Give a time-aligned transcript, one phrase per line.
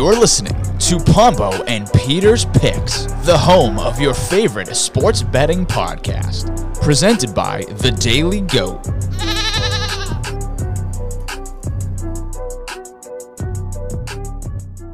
[0.00, 6.74] You're listening to Pombo and Peter's Picks, the home of your favorite sports betting podcast.
[6.80, 8.86] Presented by The Daily Goat.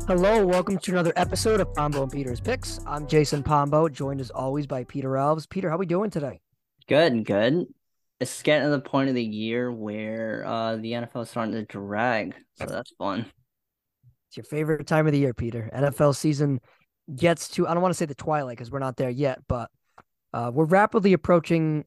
[0.09, 2.81] Hello, welcome to another episode of Pombo and Peter's Picks.
[2.85, 5.49] I'm Jason Pombo, joined as always by Peter Alves.
[5.49, 6.41] Peter, how are we doing today?
[6.89, 7.69] Good, good.
[8.19, 11.63] It's getting to the point of the year where uh, the NFL is starting to
[11.63, 13.27] drag, so that's fun.
[14.37, 15.71] It's your favorite time of the year, Peter.
[15.75, 16.61] NFL season
[17.15, 19.71] gets to, I don't want to say the twilight because we're not there yet, but
[20.35, 21.87] uh, we're rapidly approaching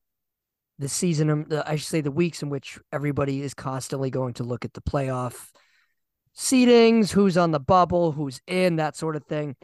[0.80, 4.44] the season, um, I should say the weeks in which everybody is constantly going to
[4.44, 5.52] look at the playoff
[6.36, 9.56] seedings, who's on the bubble, who's in, that sort of thing.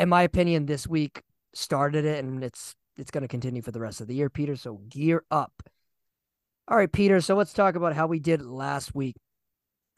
[0.00, 1.22] In my opinion, this week
[1.54, 4.56] started it, and it's it's going to continue for the rest of the year, Peter.
[4.56, 5.52] So gear up.
[6.66, 7.20] All right, Peter.
[7.20, 9.14] So let's talk about how we did last week.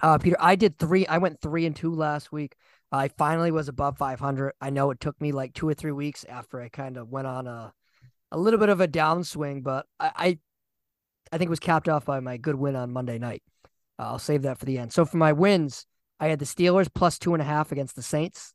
[0.03, 1.06] Uh, Peter, I did three.
[1.06, 2.56] I went three and two last week.
[2.92, 4.53] I finally was above 500.
[4.61, 7.27] I know it took me like two or three weeks after I kind of went
[7.27, 7.73] on a
[8.31, 10.39] a little bit of a downswing, but I I,
[11.33, 13.42] I think it was capped off by my good win on Monday night.
[13.98, 14.92] Uh, I'll save that for the end.
[14.92, 15.87] So for my wins,
[16.20, 18.55] I had the Steelers plus two and a half against the Saints.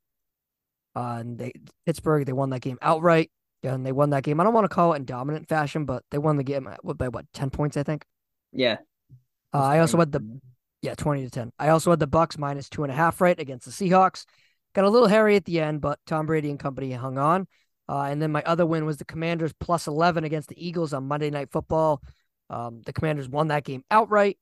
[0.95, 1.54] Uh, and they
[1.86, 3.32] Pittsburgh, they won that game outright.
[3.62, 4.40] And they won that game.
[4.40, 7.10] I don't want to call it in dominant fashion, but they won the game by
[7.10, 8.06] what, 10 points, I think?
[8.54, 8.78] Yeah.
[9.54, 10.40] Uh, I also had the
[10.81, 11.52] yeah, 20 to 10.
[11.59, 14.25] I also had the Bucks minus two and a half right against the Seahawks.
[14.73, 17.47] Got a little hairy at the end, but Tom Brady and company hung on.
[17.88, 21.08] Uh, and then my other win was the Commanders plus 11 against the Eagles on
[21.08, 22.02] Monday Night Football.
[22.49, 24.38] Um, the Commanders won that game outright.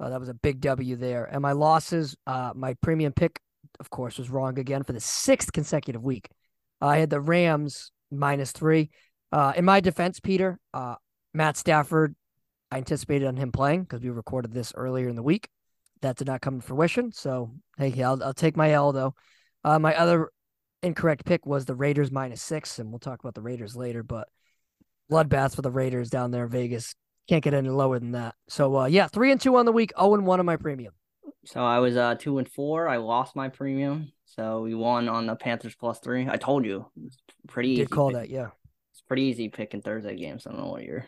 [0.00, 1.24] Uh, that was a big W there.
[1.24, 3.40] And my losses, uh, my premium pick,
[3.80, 6.28] of course, was wrong again for the sixth consecutive week.
[6.80, 8.90] I had the Rams minus three.
[9.30, 10.96] Uh, in my defense, Peter, uh,
[11.34, 12.14] Matt Stafford,
[12.70, 15.48] I anticipated on him playing because we recorded this earlier in the week.
[16.02, 17.12] That did not come to fruition.
[17.12, 19.14] So, hey, I'll, I'll take my L, though.
[19.64, 20.30] Uh, my other
[20.82, 24.02] incorrect pick was the Raiders minus six, and we'll talk about the Raiders later.
[24.02, 24.28] But
[25.10, 26.94] bloodbath for the Raiders down there in Vegas.
[27.28, 28.34] Can't get any lower than that.
[28.48, 30.94] So uh, yeah, three and two on the week, zero and one on my premium.
[31.44, 32.88] So I was uh two and four.
[32.88, 34.12] I lost my premium.
[34.24, 36.28] So we won on the Panthers plus three.
[36.28, 37.16] I told you, it's
[37.46, 37.82] pretty easy.
[37.82, 38.16] Did call pick.
[38.16, 38.48] that, yeah.
[38.92, 40.46] It's pretty easy picking Thursday games.
[40.46, 41.04] I don't know what you're.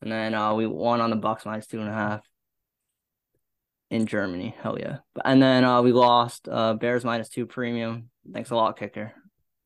[0.00, 2.22] And then uh we won on the Bucks minus two and a half.
[3.92, 4.98] In Germany, hell yeah!
[5.24, 8.08] And then uh we lost uh Bears minus two premium.
[8.32, 9.12] Thanks a lot, kicker.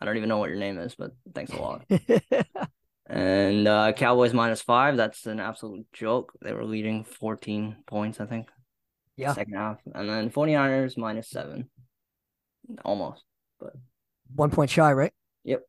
[0.01, 1.85] I don't even know what your name is, but thanks a lot.
[3.09, 4.97] And uh, Cowboys minus five.
[4.97, 6.33] That's an absolute joke.
[6.43, 8.49] They were leading 14 points, I think.
[9.17, 9.33] Yeah.
[9.33, 9.79] Second half.
[9.95, 11.71] And then 49ers minus seven.
[12.85, 13.23] Almost.
[13.61, 13.75] But
[14.35, 15.13] one point shy, right?
[15.45, 15.63] Yep.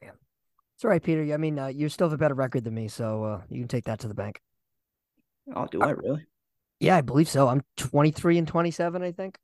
[0.00, 0.10] Yeah.
[0.74, 1.34] It's all right, Peter.
[1.34, 3.68] I mean, uh, you still have a better record than me, so uh, you can
[3.68, 4.40] take that to the bank.
[5.54, 6.24] Oh, do I really?
[6.82, 7.46] Yeah, I believe so.
[7.46, 9.38] I'm 23 and 27, I think.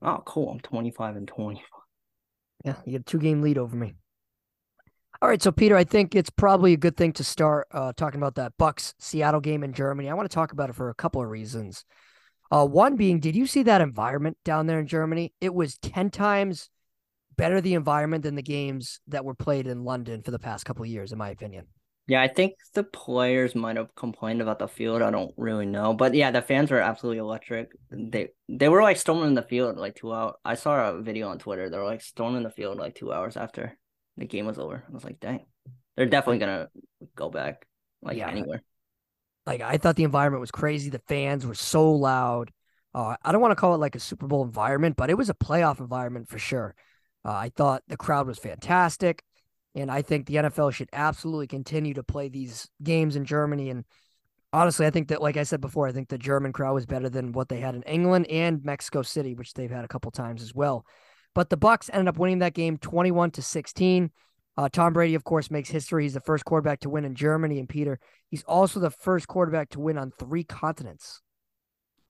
[0.00, 0.48] Oh, cool.
[0.48, 1.62] I'm 25 and 25.
[2.64, 3.94] Yeah, you get a two game lead over me.
[5.20, 8.18] All right, so Peter, I think it's probably a good thing to start uh, talking
[8.18, 10.08] about that Bucks Seattle game in Germany.
[10.08, 11.84] I want to talk about it for a couple of reasons.
[12.50, 15.34] Uh, one being, did you see that environment down there in Germany?
[15.42, 16.70] It was ten times
[17.36, 20.84] better the environment than the games that were played in London for the past couple
[20.84, 21.66] of years, in my opinion.
[22.08, 25.02] Yeah, I think the players might have complained about the field.
[25.02, 27.70] I don't really know, but yeah, the fans were absolutely electric.
[27.90, 30.34] They they were like storming the field like two hours.
[30.42, 31.68] I saw a video on Twitter.
[31.68, 33.76] They were like storming the field like two hours after
[34.16, 34.82] the game was over.
[34.88, 35.44] I was like, dang,
[35.96, 36.70] they're definitely gonna
[37.14, 37.66] go back
[38.00, 38.30] like yeah.
[38.30, 38.62] anywhere.
[39.44, 40.88] Like I thought the environment was crazy.
[40.88, 42.50] The fans were so loud.
[42.94, 45.28] Uh, I don't want to call it like a Super Bowl environment, but it was
[45.28, 46.74] a playoff environment for sure.
[47.22, 49.22] Uh, I thought the crowd was fantastic,
[49.78, 53.70] and I think the NFL should absolutely continue to play these games in Germany.
[53.70, 53.84] And
[54.52, 57.08] honestly, I think that, like I said before, I think the German crowd was better
[57.08, 60.42] than what they had in England and Mexico City, which they've had a couple times
[60.42, 60.84] as well.
[61.34, 64.10] But the Bucks ended up winning that game 21 to 16.
[64.56, 66.02] Uh, Tom Brady, of course, makes history.
[66.02, 67.60] He's the first quarterback to win in Germany.
[67.60, 71.22] And Peter, he's also the first quarterback to win on three continents.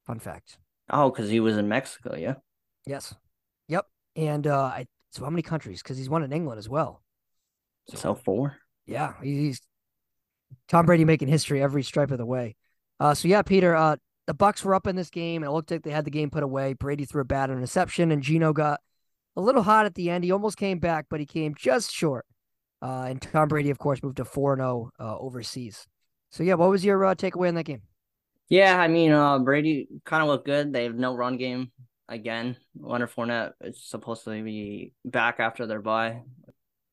[0.07, 0.57] Fun fact.
[0.89, 2.37] Oh, because he was in Mexico, yeah.
[2.87, 3.15] Yes.
[3.69, 3.85] Yep.
[4.17, 5.83] And uh, I, so how many countries?
[5.83, 7.03] Because he's won in England as well.
[7.91, 8.57] So, so four.
[8.87, 9.61] Yeah, he's
[10.69, 12.57] Tom Brady making history every stripe of the way.
[13.01, 13.75] Uh, so yeah, Peter.
[13.75, 13.97] Uh,
[14.27, 16.29] the Bucks were up in this game, and it looked like they had the game
[16.29, 16.75] put away.
[16.75, 18.81] Brady threw a bad interception, and Geno got
[19.37, 20.23] a little hot at the end.
[20.23, 22.27] He almost came back, but he came just short.
[22.83, 25.87] Uh, and Tom Brady, of course, moved to 4 0 uh, overseas.
[26.31, 27.83] So, yeah, what was your uh, takeaway in that game?
[28.51, 30.75] Yeah, I mean, uh, Brady kind of looked good.
[30.75, 31.73] They have no run game
[32.09, 32.57] again.
[32.79, 36.23] Leonard Fournette is supposed to be back after their bye.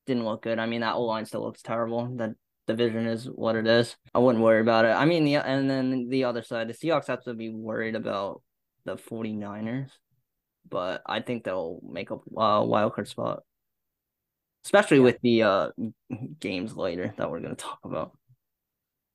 [0.06, 0.60] Didn't look good.
[0.60, 2.08] I mean, that O line still looks terrible.
[2.18, 2.32] That
[2.68, 3.96] division is what it is.
[4.14, 4.90] I wouldn't worry about it.
[4.90, 8.42] I mean, the and then the other side, the Seahawks have to be worried about
[8.86, 9.90] the 49ers
[10.68, 13.44] but I think they'll make a uh, wild card spot,
[14.66, 15.04] especially Yeah.
[15.04, 15.70] with the uh
[16.40, 18.18] games later that we're gonna talk about.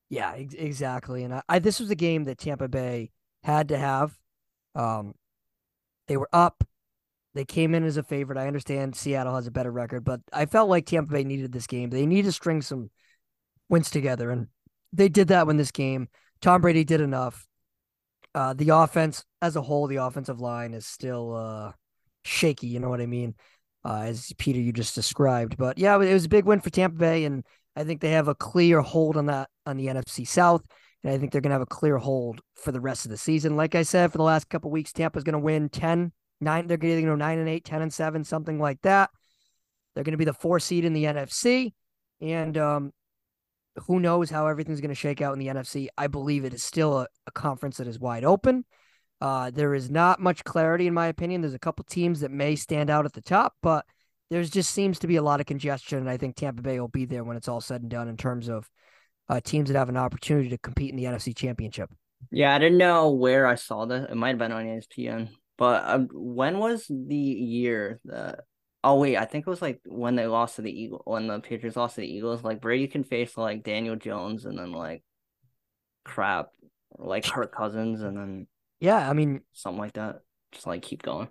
[0.08, 1.24] Yeah, ex- exactly.
[1.24, 3.10] And I, I this was a game that Tampa Bay
[3.42, 4.16] had to have.
[4.76, 5.14] Um,
[6.06, 6.62] they were up.
[7.34, 8.38] They came in as a favorite.
[8.38, 11.66] I understand Seattle has a better record, but I felt like Tampa Bay needed this
[11.66, 11.90] game.
[11.90, 12.90] They need to string some
[13.68, 14.48] wins together, and
[14.92, 16.08] they did that when this game.
[16.40, 17.46] Tom Brady did enough.
[18.34, 21.72] Uh, the offense as a whole, the offensive line is still uh,
[22.24, 22.68] shaky.
[22.68, 23.34] You know what I mean?
[23.84, 26.98] Uh, as Peter you just described, but yeah, it was a big win for Tampa
[26.98, 27.44] Bay, and
[27.76, 30.62] I think they have a clear hold on that on the NFC South,
[31.02, 33.16] and I think they're going to have a clear hold for the rest of the
[33.16, 33.56] season.
[33.56, 36.66] Like I said, for the last couple weeks, Tampa's going to win 10, 9.
[36.66, 39.10] They're going to go 9 and 8, 10 and 7, something like that.
[39.94, 41.72] They're going to be the four seed in the NFC.
[42.20, 42.92] And um,
[43.86, 45.88] who knows how everything's going to shake out in the NFC.
[45.96, 48.64] I believe it is still a, a conference that is wide open.
[49.20, 51.40] Uh, there is not much clarity, in my opinion.
[51.40, 53.84] There's a couple teams that may stand out at the top, but
[54.30, 56.88] there's just seems to be a lot of congestion, and I think Tampa Bay will
[56.88, 58.70] be there when it's all said and done in terms of
[59.28, 61.90] uh, teams that have an opportunity to compete in the NFC Championship.
[62.30, 64.10] Yeah, I didn't know where I saw that.
[64.10, 65.28] It might have been on ESPN.
[65.60, 68.40] But um, when was the year that?
[68.82, 71.38] Oh wait, I think it was like when they lost to the Eagle, when the
[71.40, 72.42] Patriots lost to the Eagles.
[72.42, 75.04] Like Brady can face like Daniel Jones and then like
[76.04, 76.48] crap,
[76.98, 78.48] like Kirk Cousins and then
[78.80, 80.22] Yeah, I mean, something like that.
[80.52, 81.28] Just like keep going.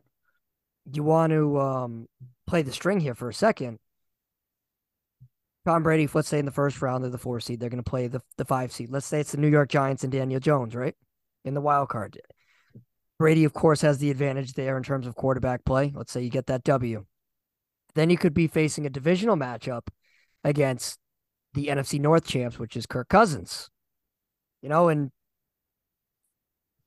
[0.92, 2.08] you want to um,
[2.48, 3.80] play the string here for a second.
[5.66, 7.84] Tom Brady, if let's say in the first round of the four seed, they're going
[7.84, 8.90] to play the the five seed.
[8.92, 10.96] Let's say it's the New York Giants and Daniel Jones, right?
[11.46, 12.20] In the wild card.
[13.19, 15.92] Brady, of course, has the advantage there in terms of quarterback play.
[15.94, 17.06] Let's say you get that W.
[17.94, 19.89] Then you could be facing a divisional matchup
[20.44, 20.98] against
[21.54, 23.69] the NFC North champs, which is Kirk Cousins.
[24.62, 25.12] You know, and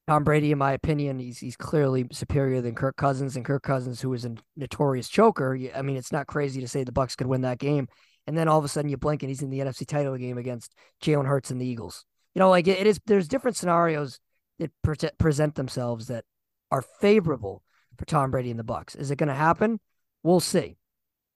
[0.09, 4.01] Tom Brady, in my opinion, he's he's clearly superior than Kirk Cousins, and Kirk Cousins,
[4.01, 5.59] who is a notorious choker.
[5.75, 7.89] I mean, it's not crazy to say the Bucks could win that game,
[8.27, 10.39] and then all of a sudden you blink and he's in the NFC title game
[10.39, 12.05] against Jalen Hurts and the Eagles.
[12.35, 13.01] You know, like it, it is.
[13.07, 14.19] There's different scenarios
[14.59, 16.25] that pre- present themselves that
[16.71, 17.63] are favorable
[17.99, 18.95] for Tom Brady and the Bucks.
[18.95, 19.81] Is it going to happen?
[20.23, 20.77] We'll see.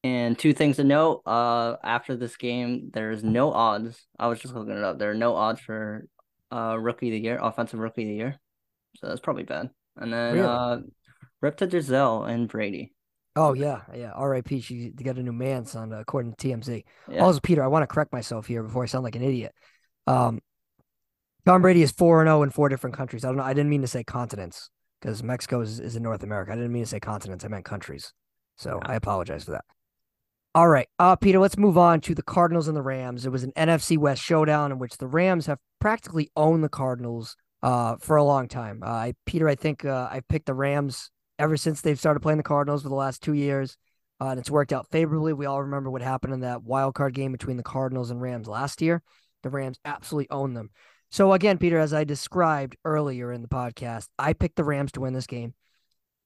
[0.05, 4.07] And two things to note, uh after this game, there's no odds.
[4.19, 4.99] I was just looking it up.
[4.99, 6.07] There are no odds for
[6.53, 8.39] uh rookie of the year, offensive rookie of the year.
[8.99, 9.71] So that's probably bad.
[9.97, 10.47] And then Really?
[10.47, 10.79] uh
[11.41, 12.95] Rip to Gisele and Brady.
[13.35, 14.13] Oh yeah, yeah.
[14.13, 14.61] R.I.P.
[14.61, 16.85] She got a new man, son, according to TMZ.
[17.11, 17.23] Yeah.
[17.23, 19.55] Also, Peter, I want to correct myself here before I sound like an idiot.
[20.07, 20.41] Um,
[21.47, 23.25] Tom Brady is four and zero in four different countries.
[23.25, 23.45] I don't know.
[23.45, 24.69] I didn't mean to say continents
[25.01, 26.51] because Mexico is, is in North America.
[26.51, 27.45] I didn't mean to say continents.
[27.45, 28.13] I meant countries.
[28.57, 29.65] So I apologize for that.
[30.57, 31.39] All right, uh, Peter.
[31.39, 33.27] Let's move on to the Cardinals and the Rams.
[33.27, 37.37] It was an NFC West showdown in which the Rams have practically owned the Cardinals
[37.63, 38.83] uh, for a long time.
[38.83, 42.39] Uh, I, Peter, I think uh, I've picked the Rams ever since they've started playing
[42.39, 43.77] the Cardinals for the last two years.
[44.21, 45.35] Uh, and it's worked out favorably.
[45.35, 48.49] We all remember what happened in that wild card game between the Cardinals and Rams
[48.49, 49.03] last year.
[49.43, 50.71] The Rams absolutely owned them.
[51.17, 55.01] So again, Peter, as I described earlier in the podcast, I picked the Rams to
[55.01, 55.55] win this game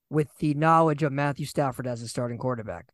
[0.09, 2.89] with the knowledge of Matthew Stafford as a starting quarterback.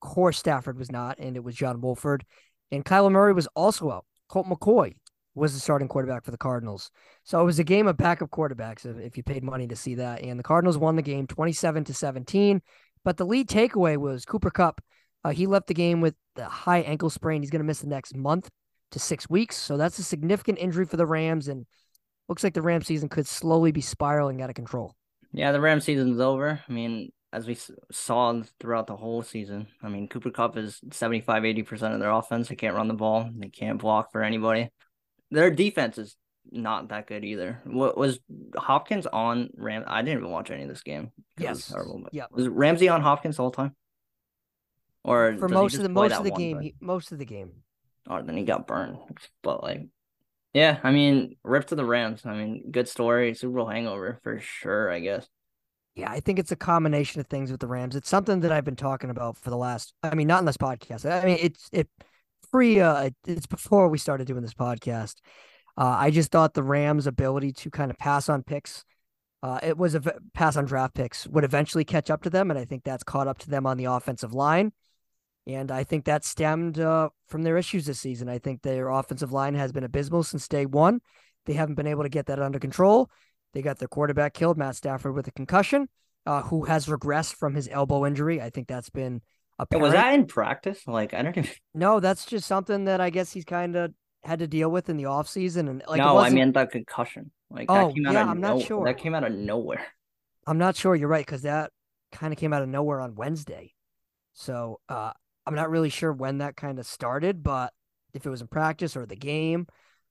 [0.00, 2.24] Of course, Stafford was not, and it was John Wolford.
[2.72, 4.06] And Kyler Murray was also out.
[4.30, 4.94] Colt McCoy
[5.34, 6.90] was the starting quarterback for the Cardinals.
[7.24, 10.22] So it was a game of backup quarterbacks if, you paid money to see that.
[10.22, 12.62] And the Cardinals won the game 27 to 17.
[13.04, 14.80] But the lead takeaway was Cooper Kupp.
[15.22, 17.42] Uh, he left the game with the high ankle sprain.
[17.42, 18.48] He's going to miss the next month
[18.94, 19.56] to six weeks.
[19.56, 21.48] So that's a significant injury for the Rams.
[21.48, 21.66] And
[22.28, 24.94] looks like the Rams season could slowly be spiraling out of control.
[25.32, 26.60] Yeah, the Ram season's over.
[26.68, 27.58] I mean, as we
[27.90, 32.48] saw throughout the whole season, I mean, Cooper Kupp is 75 80% of their offense.
[32.48, 34.70] They can't run the ball, they can't block for anybody.
[35.30, 36.16] Their defense is
[36.50, 37.60] not that good either.
[37.64, 38.20] What was
[38.56, 39.84] Hopkins on Ram?
[39.86, 41.10] I didn't even watch any of this game.
[41.38, 41.68] Yes.
[41.68, 42.00] terrible.
[42.04, 42.26] But Yeah.
[42.30, 43.74] was Ramsey on Hopkins the whole time?
[45.02, 47.64] Or For most of the most of the game, he, most of the game.
[48.08, 48.98] Or then he got burned.
[49.42, 49.86] But like,
[50.52, 52.22] yeah, I mean, rip to the Rams.
[52.24, 54.90] I mean, good story, Super Bowl hangover for sure.
[54.90, 55.28] I guess.
[55.94, 57.94] Yeah, I think it's a combination of things with the Rams.
[57.94, 59.94] It's something that I've been talking about for the last.
[60.02, 61.10] I mean, not in this podcast.
[61.10, 61.88] I mean, it's it
[62.50, 62.80] pre.
[62.80, 65.16] Uh, it's before we started doing this podcast.
[65.76, 68.84] Uh, I just thought the Rams' ability to kind of pass on picks,
[69.44, 70.00] uh, it was a
[70.32, 73.28] pass on draft picks would eventually catch up to them, and I think that's caught
[73.28, 74.72] up to them on the offensive line.
[75.46, 78.28] And I think that stemmed uh, from their issues this season.
[78.28, 81.00] I think their offensive line has been abysmal since day one.
[81.46, 83.10] They haven't been able to get that under control.
[83.52, 85.88] They got their quarterback killed, Matt Stafford, with a concussion,
[86.26, 88.40] uh, who has regressed from his elbow injury.
[88.40, 89.20] I think that's been
[89.58, 89.82] apparent.
[89.82, 90.80] Was that in practice?
[90.86, 91.50] Like, I don't even.
[91.74, 94.96] No, that's just something that I guess he's kind of had to deal with in
[94.96, 95.68] the offseason.
[95.68, 97.30] And like, no, I meant the concussion.
[97.50, 98.86] Like Oh, that came out yeah, I'm not sure.
[98.86, 99.86] That came out of nowhere.
[100.46, 101.70] I'm not sure you're right because that
[102.12, 103.74] kind of came out of nowhere on Wednesday.
[104.32, 105.12] So uh,
[105.46, 107.72] I'm not really sure when that kind of started, but
[108.12, 109.66] if it was in practice or the game,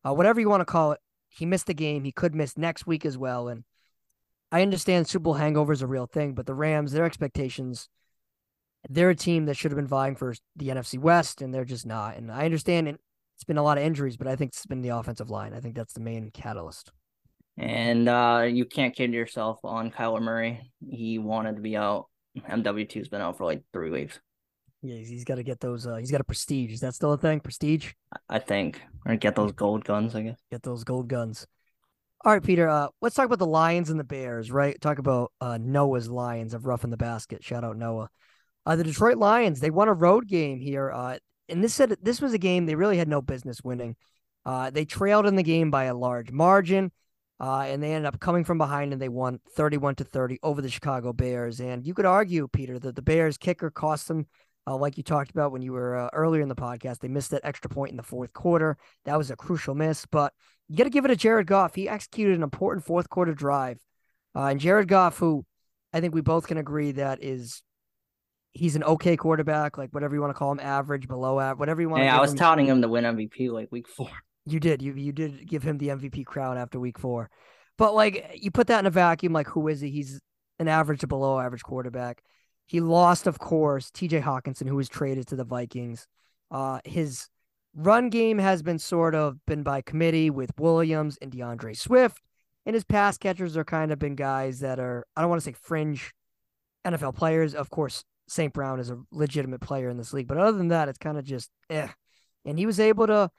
[0.06, 1.00] uh, whatever you want to call it,
[1.30, 2.04] he missed the game.
[2.04, 3.48] He could miss next week as well.
[3.48, 3.64] And
[4.52, 7.90] I understand Super Bowl hangover is a real thing, but the Rams, their expectations,
[8.90, 11.86] they're a team that should have been vying for the NFC West, and they're just
[11.86, 12.18] not.
[12.18, 14.90] And I understand it's been a lot of injuries, but I think it's been the
[14.90, 15.54] offensive line.
[15.54, 16.92] I think that's the main catalyst.
[17.58, 20.72] And uh, you can't kid yourself on Kyler Murray.
[20.88, 22.08] He wanted to be out.
[22.38, 24.20] MW2's been out for like three weeks.
[24.84, 25.88] Yeah, he's, he's got to get those.
[25.88, 26.74] Uh, he's got a prestige.
[26.74, 27.40] Is that still a thing?
[27.40, 27.94] Prestige?
[28.30, 30.14] I think, or get those gold guns.
[30.14, 31.48] I guess get those gold guns.
[32.26, 32.70] All right, Peter.
[32.70, 34.52] Uh, let's talk about the Lions and the Bears.
[34.52, 34.80] Right?
[34.80, 37.44] Talk about uh, Noah's Lions of Rough in the Basket.
[37.44, 38.10] Shout out Noah.
[38.66, 39.60] Uh, the Detroit Lions.
[39.60, 40.92] They won a road game here.
[40.92, 41.18] Uh,
[41.50, 43.96] and this said this was a game they really had no business winning.
[44.46, 46.92] Uh, they trailed in the game by a large margin.
[47.40, 50.62] Uh, and they ended up coming from behind and they won 31 to 30 over
[50.62, 51.60] the Chicago Bears.
[51.60, 54.28] And you could argue, Peter, that the Bears kicker cost them,
[54.68, 57.00] uh, like you talked about when you were uh, earlier in the podcast.
[57.00, 58.78] They missed that extra point in the fourth quarter.
[59.06, 60.34] That was a crucial miss, but
[60.70, 61.76] you got to give it to Jared Goff.
[61.76, 63.80] He executed an important fourth quarter drive.
[64.36, 65.46] Uh, and Jared Goff, who
[65.92, 67.62] I think we both can agree that is
[68.54, 71.82] he's an okay quarterback, like whatever you want to call him, average, below average, whatever
[71.82, 72.04] you want.
[72.04, 72.38] Yeah, I was him.
[72.38, 74.10] touting him to win MVP like week four.
[74.46, 74.82] You did.
[74.82, 77.30] You you did give him the MVP crown after week four.
[77.78, 79.90] But like you put that in a vacuum, like who is he?
[79.90, 80.20] He's
[80.60, 82.22] an average to below average quarterback.
[82.66, 86.08] He lost, of course, TJ Hockenson, who was traded to the Vikings.
[86.52, 87.28] Uh his
[87.76, 92.22] run game has been sort of been by committee with Williams and DeAndre Swift.
[92.66, 95.46] And his pass catchers are kind of been guys that are, I don't want to
[95.46, 96.14] say fringe
[96.86, 97.56] NFL players.
[97.56, 98.54] Of course, St.
[98.54, 100.28] Brown is a legitimate player in this league.
[100.28, 101.90] But other than that, it's kind of just eh.
[102.46, 103.30] And he was able to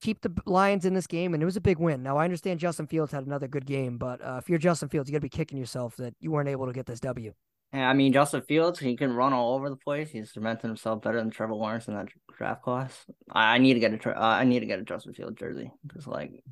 [0.00, 2.02] keep the Lions in this game, and it was a big win.
[2.02, 5.08] Now I understand Justin Fields had another good game, but uh, if you're Justin Fields,
[5.08, 7.32] you got to be kicking yourself that you weren't able to get this W.
[7.72, 10.10] Yeah, I mean Justin Fields, he can run all over the place.
[10.10, 13.04] He's cemented himself better than Trevor Lawrence in that draft class.
[13.30, 15.70] I, I need to get a uh, I need to get a Justin Fields jersey
[15.86, 16.42] because like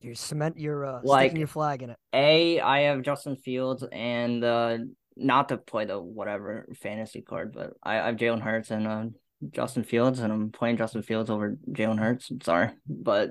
[0.00, 1.96] you cement your uh, like, sticking your flag in it.
[2.12, 4.78] A, I have Justin Fields and uh,
[5.16, 9.04] not to play the whatever fantasy card, but I, I have Jalen Hurts and uh,
[9.50, 12.30] Justin Fields, and I'm playing Justin Fields over Jalen Hurts.
[12.42, 13.30] Sorry, but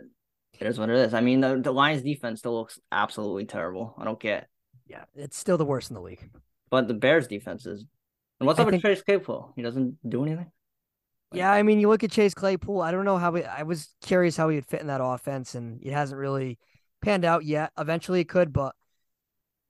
[0.59, 1.13] it is what it is.
[1.13, 3.95] I mean, the, the Lions defense still looks absolutely terrible.
[3.97, 4.47] I don't get.
[4.87, 6.29] Yeah, it's still the worst in the league.
[6.71, 7.85] But the Bears defense is.
[8.39, 8.83] And what's I up think...
[8.83, 9.53] with Chase Claypool?
[9.55, 10.51] He doesn't do anything.
[11.33, 12.81] Yeah, I mean, you look at Chase Claypool.
[12.81, 15.55] I don't know how he, I was curious how he would fit in that offense,
[15.55, 16.59] and it hasn't really
[17.01, 17.71] panned out yet.
[17.77, 18.75] Eventually, it could, but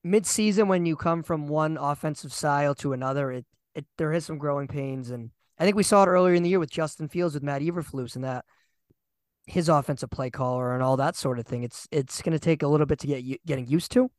[0.04, 4.40] mid-season when you come from one offensive style to another, it it there is some
[4.40, 5.30] growing pains, and
[5.60, 8.16] I think we saw it earlier in the year with Justin Fields with Matt Eberflus
[8.16, 8.46] and that
[9.46, 11.64] his offensive play caller and all that sort of thing.
[11.64, 14.10] It's it's going to take a little bit to get getting used to.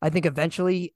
[0.00, 0.94] I think eventually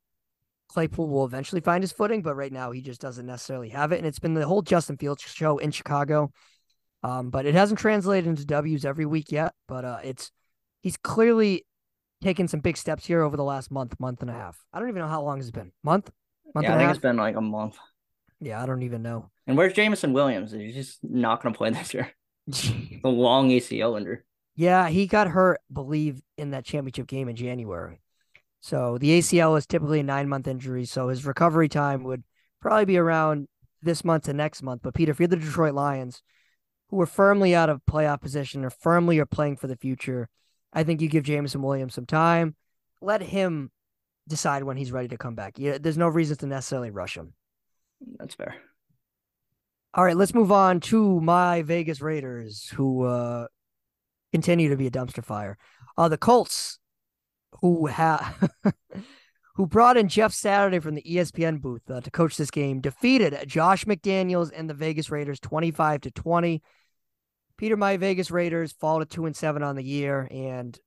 [0.68, 3.98] Claypool will eventually find his footing, but right now he just doesn't necessarily have it.
[3.98, 6.30] And it's been the whole Justin Fields show in Chicago,
[7.02, 9.54] um, but it hasn't translated into W's every week yet.
[9.66, 10.30] But uh, it's
[10.82, 11.64] he's clearly
[12.22, 14.58] taken some big steps here over the last month, month and a half.
[14.72, 15.72] I don't even know how long it's been.
[15.82, 16.10] Month,
[16.54, 16.64] month.
[16.64, 17.76] Yeah, I think it's been like a month.
[18.40, 19.30] Yeah, I don't even know.
[19.46, 20.52] And where's Jameson Williams?
[20.52, 22.12] He's just not going to play this year?
[22.46, 24.18] the long ACL injury.
[24.54, 28.00] Yeah, he got hurt, believe, in that championship game in January.
[28.60, 30.84] So the ACL is typically a nine month injury.
[30.84, 32.24] So his recovery time would
[32.60, 33.48] probably be around
[33.82, 34.82] this month to next month.
[34.82, 36.22] But Peter, if you're the Detroit Lions,
[36.90, 40.28] who are firmly out of playoff position or firmly are playing for the future,
[40.72, 42.56] I think you give Jameson Williams some time.
[43.00, 43.70] Let him
[44.26, 45.58] decide when he's ready to come back.
[45.58, 47.34] Yeah, there's no reason to necessarily rush him.
[48.18, 48.56] That's fair.
[49.94, 53.46] All right, let's move on to my Vegas Raiders, who uh,
[54.32, 55.56] continue to be a dumpster fire.
[55.96, 56.77] Uh, the Colts,
[57.60, 58.50] who have
[59.56, 63.36] who brought in Jeff Saturday from the ESPN booth uh, to coach this game, defeated
[63.48, 66.62] Josh McDaniels and the Vegas Raiders twenty five to twenty.
[67.56, 70.78] Peter, my Vegas Raiders fall to two and seven on the year, and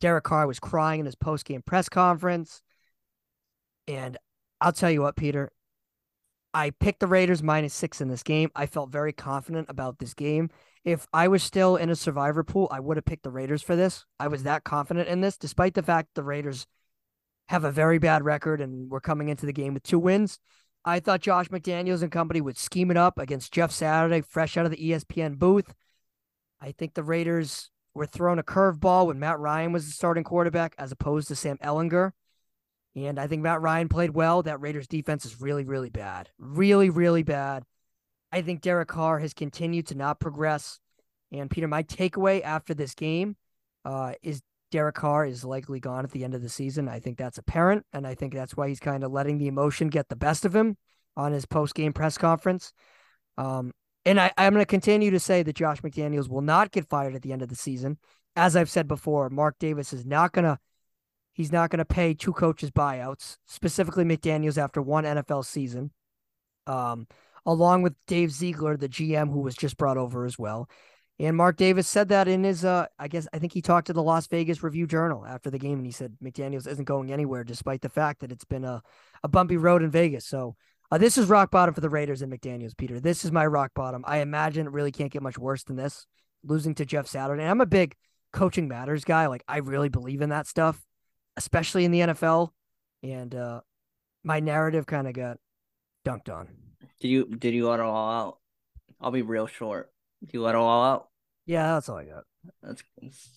[0.00, 2.60] Derek Carr was crying in his post game press conference.
[3.86, 4.18] And
[4.60, 5.50] I'll tell you what, Peter,
[6.52, 8.50] I picked the Raiders minus six in this game.
[8.54, 10.50] I felt very confident about this game.
[10.88, 13.76] If I was still in a survivor pool, I would have picked the Raiders for
[13.76, 14.06] this.
[14.18, 16.66] I was that confident in this, despite the fact the Raiders
[17.48, 20.38] have a very bad record and we're coming into the game with two wins.
[20.86, 24.64] I thought Josh McDaniels and company would scheme it up against Jeff Saturday, fresh out
[24.64, 25.74] of the ESPN booth.
[26.58, 30.74] I think the Raiders were thrown a curveball when Matt Ryan was the starting quarterback
[30.78, 32.12] as opposed to Sam Ehlinger.
[32.96, 34.42] And I think Matt Ryan played well.
[34.42, 36.30] That Raiders defense is really, really bad.
[36.38, 37.64] Really, really bad.
[38.32, 40.78] I think Derek Carr has continued to not progress.
[41.32, 43.36] And Peter, my takeaway after this game
[43.84, 46.88] uh, is Derek Carr is likely gone at the end of the season.
[46.88, 49.88] I think that's apparent, and I think that's why he's kind of letting the emotion
[49.88, 50.76] get the best of him
[51.16, 52.72] on his post game press conference.
[53.38, 53.72] Um,
[54.04, 57.14] and I, I'm going to continue to say that Josh McDaniels will not get fired
[57.14, 57.98] at the end of the season.
[58.36, 60.58] As I've said before, Mark Davis is not going to
[61.32, 65.92] he's not going to pay two coaches buyouts, specifically McDaniels after one NFL season.
[66.66, 67.06] Um,
[67.48, 70.68] along with Dave Ziegler, the GM who was just brought over as well.
[71.18, 73.94] And Mark Davis said that in his, uh, I guess, I think he talked to
[73.94, 77.44] the Las Vegas Review Journal after the game, and he said McDaniels isn't going anywhere,
[77.44, 78.82] despite the fact that it's been a,
[79.24, 80.26] a bumpy road in Vegas.
[80.26, 80.56] So
[80.90, 83.00] uh, this is rock bottom for the Raiders and McDaniels, Peter.
[83.00, 84.04] This is my rock bottom.
[84.06, 86.06] I imagine it really can't get much worse than this.
[86.44, 87.42] Losing to Jeff Saturday.
[87.42, 87.96] And I'm a big
[88.32, 89.26] coaching matters guy.
[89.26, 90.80] Like I really believe in that stuff,
[91.36, 92.50] especially in the NFL.
[93.02, 93.62] And uh,
[94.22, 95.38] my narrative kind of got
[96.04, 96.67] dunked on.
[97.00, 98.38] Did you did you let it all out?
[99.00, 99.90] I'll be real short.
[100.20, 101.08] Did you let it all out?
[101.46, 102.24] Yeah, that's all I got.
[102.62, 102.82] That's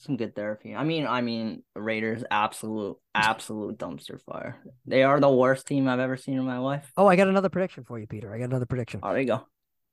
[0.01, 0.75] some good therapy.
[0.75, 4.57] I mean, I mean, Raiders absolute absolute dumpster fire.
[4.85, 6.91] They are the worst team I've ever seen in my life.
[6.97, 8.33] Oh, I got another prediction for you, Peter.
[8.33, 8.99] I got another prediction.
[9.03, 9.45] Oh, there you go.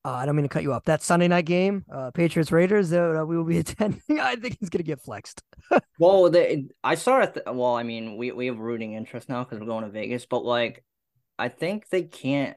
[0.05, 0.85] Uh, I don't mean to cut you off.
[0.85, 4.21] That Sunday night game, uh, Patriots Raiders, uh, we will be attending.
[4.21, 5.43] I think he's gonna get flexed.
[5.99, 7.39] well, they, I saw it.
[7.47, 10.45] well, I mean, we we have rooting interest now because we're going to Vegas, but
[10.45, 10.85] like,
[11.39, 12.57] I think they can't.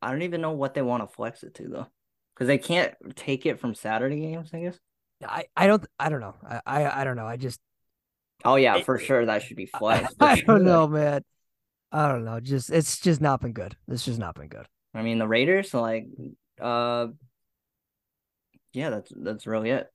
[0.00, 1.86] I don't even know what they want to flex it to though,
[2.34, 4.50] because they can't take it from Saturday games.
[4.52, 4.78] I guess.
[5.26, 6.34] I, I don't I don't know.
[6.48, 7.26] I, I, I don't know.
[7.26, 7.60] I just
[8.44, 10.16] Oh yeah, for sure that should be flexed.
[10.20, 11.22] I, I don't know, man.
[11.90, 12.38] I don't know.
[12.40, 13.76] Just it's just not been good.
[13.88, 14.66] It's just not been good.
[14.94, 16.06] I mean the Raiders, like
[16.60, 17.08] uh
[18.72, 19.88] yeah, that's that's really it.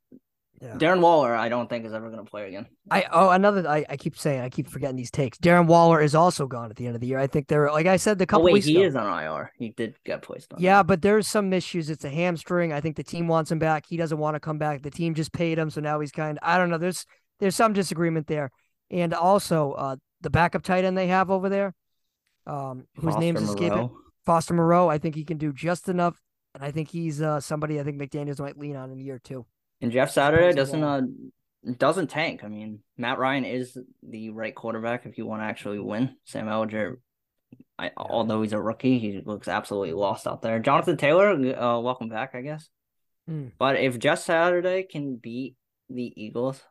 [0.61, 0.75] Yeah.
[0.75, 2.67] Darren Waller, I don't think is ever going to play again.
[2.89, 5.37] I oh another I, I keep saying I keep forgetting these takes.
[5.37, 7.19] Darren Waller is also gone at the end of the year.
[7.19, 9.23] I think they're like I said the couple oh, wait, weeks he ago, is on
[9.23, 9.51] IR.
[9.57, 10.61] He did get placed on.
[10.61, 11.89] Yeah, but there's some issues.
[11.89, 12.71] It's a hamstring.
[12.71, 13.85] I think the team wants him back.
[13.87, 14.83] He doesn't want to come back.
[14.83, 16.39] The team just paid him, so now he's kind.
[16.41, 16.77] I don't know.
[16.77, 17.05] There's
[17.39, 18.51] there's some disagreement there,
[18.89, 21.73] and also uh the backup tight end they have over there,
[22.47, 23.53] um whose name's Moreau.
[23.53, 23.89] escaping
[24.25, 24.87] Foster Moreau.
[24.87, 26.21] I think he can do just enough,
[26.53, 29.45] and I think he's uh somebody I think McDaniel's might lean on in year two.
[29.83, 31.01] And Jeff Saturday doesn't uh
[31.77, 32.45] doesn't tank.
[32.45, 36.15] I mean, Matt Ryan is the right quarterback if you want to actually win.
[36.23, 36.95] Sam Ehlinger,
[37.77, 40.59] I, although he's a rookie, he looks absolutely lost out there.
[40.59, 42.69] Jonathan Taylor, uh, welcome back, I guess.
[43.29, 43.51] Mm.
[43.59, 45.57] But if Jeff Saturday can beat
[45.89, 46.63] the Eagles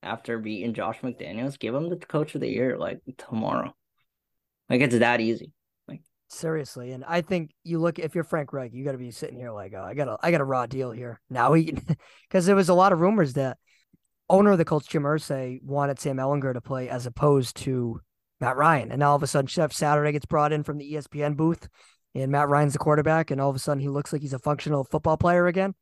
[0.00, 3.74] after beating Josh McDaniels, give him the coach of the year like tomorrow.
[4.70, 5.50] Like it's that easy.
[6.32, 9.36] Seriously, and I think you look if you're Frank Reich, you got to be sitting
[9.36, 11.20] here like, oh, I got a, I got a raw deal here.
[11.28, 11.72] Now he,
[12.28, 13.58] because there was a lot of rumors that
[14.30, 18.00] owner of the Colts, Jim Irsay, wanted Sam Ehlinger to play as opposed to
[18.40, 20.94] Matt Ryan, and now all of a sudden, Jeff Saturday gets brought in from the
[20.94, 21.68] ESPN booth,
[22.14, 24.38] and Matt Ryan's the quarterback, and all of a sudden he looks like he's a
[24.38, 25.74] functional football player again.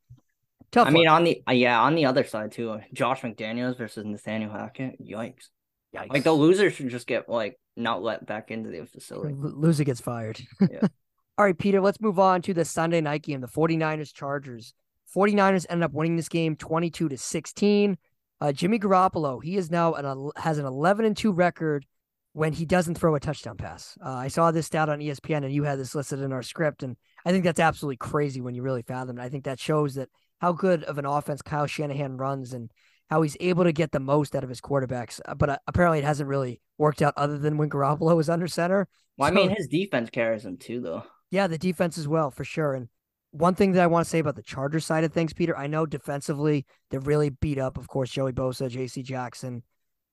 [0.72, 4.50] Tough I mean, on the yeah, on the other side too, Josh McDaniels versus Nathaniel
[4.50, 5.00] Hackett.
[5.00, 5.48] Yikes!
[5.94, 6.10] Yikes!
[6.10, 9.34] Like the loser should just get like not let back into the facility.
[9.34, 10.40] L- loser gets fired.
[10.60, 10.80] Yeah.
[11.38, 14.74] All right, Peter, let's move on to the Sunday night game, the 49ers Chargers.
[15.16, 17.96] 49ers ended up winning this game 22 to 16.
[18.40, 21.86] Uh, Jimmy Garoppolo, he is now an, has an 11 and 2 record
[22.32, 23.98] when he doesn't throw a touchdown pass.
[24.04, 26.82] Uh, I saw this stat on ESPN and you had this listed in our script.
[26.82, 29.22] And I think that's absolutely crazy when you really fathom it.
[29.22, 30.08] I think that shows that
[30.40, 32.70] how good of an offense Kyle Shanahan runs and
[33.10, 35.20] how he's able to get the most out of his quarterbacks.
[35.26, 38.46] Uh, but uh, apparently, it hasn't really worked out other than when Garoppolo was under
[38.46, 38.86] center.
[39.18, 41.02] Well, so, I mean, his defense carries him too, though.
[41.30, 42.74] Yeah, the defense as well, for sure.
[42.74, 42.88] And
[43.32, 45.66] one thing that I want to say about the Chargers side of things, Peter, I
[45.66, 47.78] know defensively they're really beat up.
[47.78, 49.02] Of course, Joey Bosa, J.C.
[49.02, 49.62] Jackson,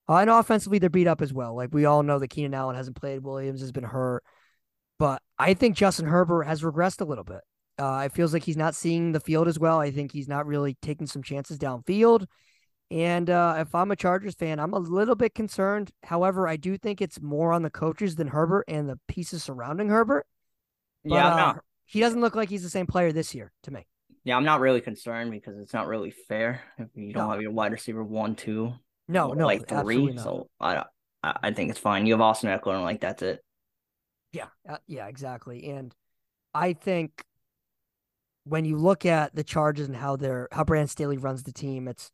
[0.10, 1.56] uh, and offensively they're beat up as well.
[1.56, 4.24] Like we all know that Keenan Allen hasn't played, Williams has been hurt,
[5.00, 7.42] but I think Justin Herbert has regressed a little bit.
[7.80, 9.80] Uh, it feels like he's not seeing the field as well.
[9.80, 12.26] I think he's not really taking some chances downfield.
[12.90, 15.92] And uh, if I'm a Chargers fan, I'm a little bit concerned.
[16.04, 19.90] However, I do think it's more on the coaches than Herbert and the pieces surrounding
[19.90, 20.26] Herbert.
[21.04, 21.54] But, yeah, uh,
[21.86, 23.86] he doesn't look like he's the same player this year to me.
[24.24, 27.32] Yeah, I'm not really concerned because it's not really fair if you don't no.
[27.32, 28.74] have your wide receiver one, two,
[29.08, 30.18] no, no, like three.
[30.18, 30.84] So I,
[31.24, 32.06] I think it's fine.
[32.06, 33.42] You have Austin Ekeler, and like that's it.
[34.34, 35.70] Yeah, uh, yeah, exactly.
[35.70, 35.96] And
[36.54, 37.24] I think
[38.44, 41.88] when you look at the Chargers and how they're how Brandon Staley runs the team,
[41.88, 42.12] it's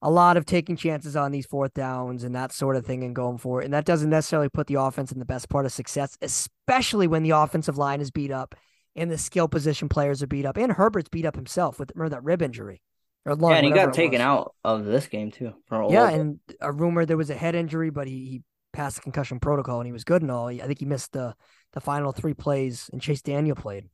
[0.00, 3.16] a lot of taking chances on these fourth downs and that sort of thing and
[3.16, 3.64] going for it.
[3.64, 7.22] And that doesn't necessarily put the offense in the best part of success, especially when
[7.22, 8.54] the offensive line is beat up
[8.94, 10.56] and the skill position players are beat up.
[10.56, 12.80] And Herbert's beat up himself with remember that rib injury.
[13.24, 15.52] Or lung, yeah, and he got taken out of this game too.
[15.90, 19.40] yeah, and a rumor there was a head injury, but he, he passed the concussion
[19.40, 20.46] protocol and he was good and all.
[20.46, 21.34] I think he missed the
[21.72, 23.86] the final three plays and Chase Daniel played.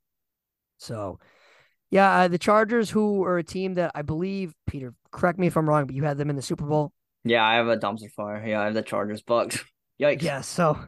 [0.77, 1.19] So
[1.91, 5.57] yeah, uh, the Chargers, who are a team that I believe, Peter, correct me if
[5.57, 6.93] I'm wrong, but you had them in the Super Bowl
[7.25, 8.45] Yeah, I have a dumpster fire.
[8.47, 9.65] Yeah, I have the Chargers Bucks.
[10.01, 10.23] Yikes.
[10.23, 10.79] Yeah, so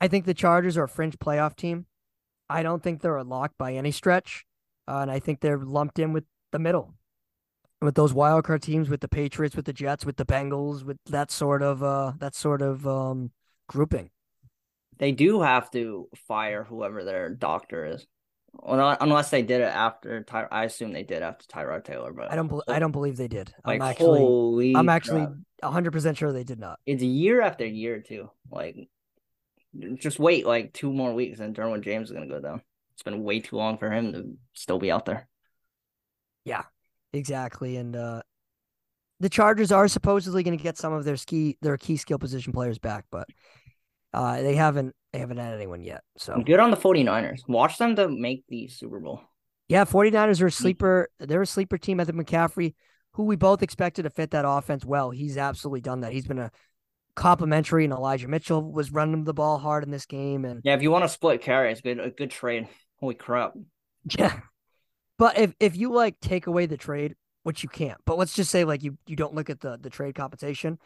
[0.00, 1.86] I think the Chargers are a fringe playoff team.
[2.50, 4.44] I don't think they're a lock by any stretch.
[4.88, 6.94] Uh, and I think they're lumped in with the middle,
[7.82, 10.98] with those wild card teams, with the Patriots, with the Jets, with the Bengals, with
[11.06, 13.32] that sort of uh that sort of um
[13.68, 14.10] grouping.
[14.98, 18.06] They do have to fire whoever their doctor is.
[18.62, 22.30] Well, unless they did it after Ty- I assume they did after Tyrod Taylor, but
[22.32, 22.48] I don't.
[22.48, 23.54] Be- I don't believe they did.
[23.64, 24.20] like I'm actually.
[24.20, 25.36] holy I'm actually crap.
[25.60, 26.78] 100 percent sure they did not.
[26.86, 28.30] it's year after year too.
[28.50, 28.76] Like
[29.96, 32.62] just wait like two more weeks and Derwin James is gonna go down.
[32.94, 35.28] It's been way too long for him to still be out there.
[36.44, 36.62] Yeah,
[37.12, 38.22] exactly, and uh
[39.20, 42.52] the Chargers are supposedly going to get some of their ski their key skill position
[42.52, 43.26] players back, but
[44.12, 46.02] uh they haven't they haven't had anyone yet.
[46.18, 47.40] So Good on the 49ers.
[47.48, 49.22] Watch them to make the Super Bowl.
[49.66, 51.08] yeah, 49ers are a sleeper.
[51.18, 52.00] They're a sleeper team.
[52.00, 52.74] I think McCaffrey,
[53.12, 56.12] who we both expected to fit that offense well, he's absolutely done that.
[56.12, 56.50] He's been a
[57.14, 60.82] complimentary, and Elijah Mitchell was running the ball hard in this game, and Yeah, if
[60.82, 62.68] you want to split carry, it's good a good trade.
[63.00, 63.54] Holy crap.
[64.18, 64.38] Yeah.
[65.18, 68.50] But if if you like take away the trade, which you can't, but let's just
[68.50, 70.78] say like you you don't look at the the trade compensation,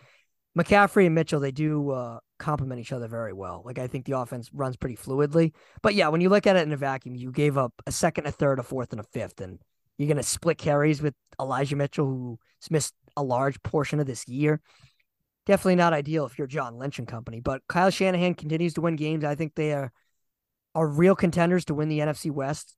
[0.56, 3.62] McCaffrey and Mitchell they do uh complement each other very well.
[3.64, 5.52] Like I think the offense runs pretty fluidly.
[5.82, 8.26] But yeah, when you look at it in a vacuum, you gave up a second,
[8.26, 9.60] a third, a fourth, and a fifth, and
[9.98, 14.60] you're gonna split carries with Elijah Mitchell, who's missed a large portion of this year.
[15.46, 17.40] Definitely not ideal if you're John Lynch and company.
[17.40, 19.24] But Kyle Shanahan continues to win games.
[19.24, 19.92] I think they are
[20.74, 22.76] are real contenders to win the NFC West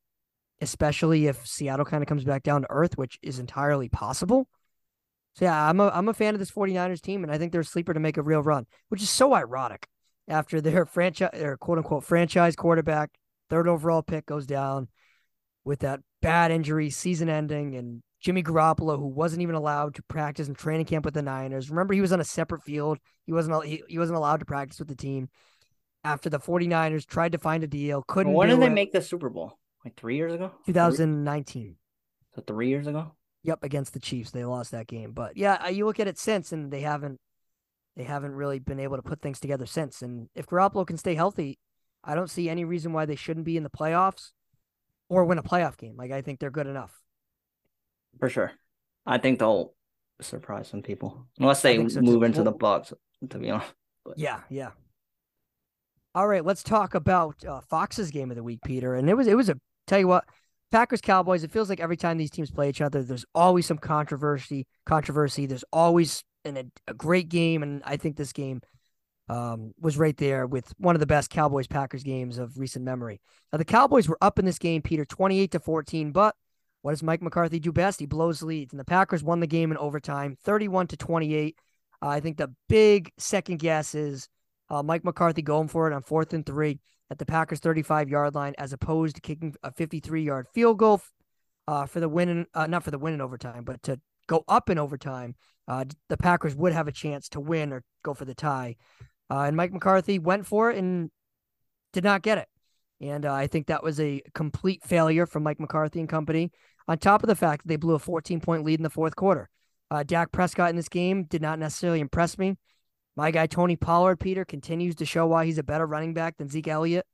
[0.62, 4.48] especially if Seattle kind of comes back down to earth, which is entirely possible.
[5.34, 7.62] So yeah, I'm a I'm a fan of this 49ers team, and I think they're
[7.62, 9.88] a sleeper to make a real run, which is so ironic
[10.28, 13.10] after their franchise their quote unquote franchise quarterback,
[13.50, 14.88] third overall pick goes down
[15.64, 20.48] with that bad injury, season ending, and Jimmy Garoppolo, who wasn't even allowed to practice
[20.48, 21.70] in training camp with the Niners.
[21.70, 22.98] Remember, he was on a separate field.
[23.26, 25.28] He wasn't he, he wasn't allowed to practice with the team.
[26.04, 29.00] After the 49ers tried to find a deal, couldn't When do did they make the
[29.00, 29.58] Super Bowl?
[29.84, 30.52] Like three years ago?
[30.66, 31.76] 2019.
[32.34, 33.12] So three years ago?
[33.44, 35.12] Yep, against the Chiefs, they lost that game.
[35.12, 37.18] But yeah, uh, you look at it since, and they haven't,
[37.96, 40.00] they haven't really been able to put things together since.
[40.00, 41.58] And if Garoppolo can stay healthy,
[42.04, 44.30] I don't see any reason why they shouldn't be in the playoffs
[45.08, 45.96] or win a playoff game.
[45.96, 47.00] Like I think they're good enough.
[48.18, 48.52] For sure.
[49.06, 49.74] I think they'll
[50.20, 51.26] surprise some people.
[51.38, 52.92] Unless they so, move into the Bucks,
[53.28, 53.72] to be honest.
[54.16, 54.70] Yeah, yeah.
[56.14, 58.94] All right, let's talk about uh, Fox's game of the week, Peter.
[58.94, 60.24] And it was, it was a tell you what,
[60.72, 61.44] Packers Cowboys.
[61.44, 64.66] It feels like every time these teams play each other, there's always some controversy.
[64.86, 65.46] Controversy.
[65.46, 68.62] There's always an, a, great game, and I think this game
[69.28, 73.20] um, was right there with one of the best Cowboys Packers games of recent memory.
[73.52, 76.34] Now the Cowboys were up in this game, Peter, 28 to 14, but
[76.80, 78.00] what does Mike McCarthy do best?
[78.00, 81.56] He blows leads, and the Packers won the game in overtime, 31 to 28.
[82.02, 84.28] Uh, I think the big second guess is
[84.68, 86.80] uh, Mike McCarthy going for it on fourth and three
[87.12, 91.02] at the Packers 35 yard line, as opposed to kicking a 53 yard field goal
[91.68, 94.44] uh, for the win, in, uh, not for the win in overtime, but to go
[94.48, 95.36] up in overtime.
[95.68, 98.76] Uh, the Packers would have a chance to win or go for the tie.
[99.30, 101.10] Uh, and Mike McCarthy went for it and
[101.92, 102.48] did not get it.
[103.02, 106.50] And uh, I think that was a complete failure from Mike McCarthy and company.
[106.88, 109.14] On top of the fact that they blew a 14 point lead in the fourth
[109.16, 109.50] quarter.
[109.90, 112.56] Uh, Dak Prescott in this game did not necessarily impress me.
[113.16, 116.48] My guy Tony Pollard, Peter, continues to show why he's a better running back than
[116.48, 117.06] Zeke Elliott.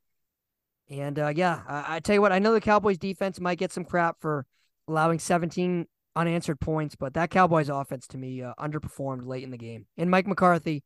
[0.91, 3.73] And uh, yeah, I, I tell you what, I know the Cowboys defense might get
[3.73, 4.47] some crap for
[4.87, 9.59] allowing 17 unanswered points, but that Cowboys offense to me uh, underperformed late in the
[9.59, 9.87] game.
[9.97, 10.83] And Mike McCarthy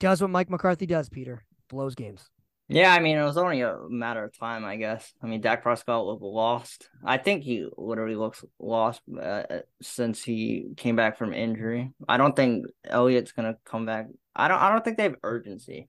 [0.00, 2.30] does what Mike McCarthy does, Peter, blows games.
[2.68, 5.12] Yeah, I mean, it was only a matter of time, I guess.
[5.22, 6.88] I mean, Dak Prescott looked lost.
[7.04, 9.42] I think he literally looks lost uh,
[9.82, 11.92] since he came back from injury.
[12.08, 14.06] I don't think Elliott's gonna come back.
[14.34, 14.60] I don't.
[14.60, 15.88] I don't think they have urgency.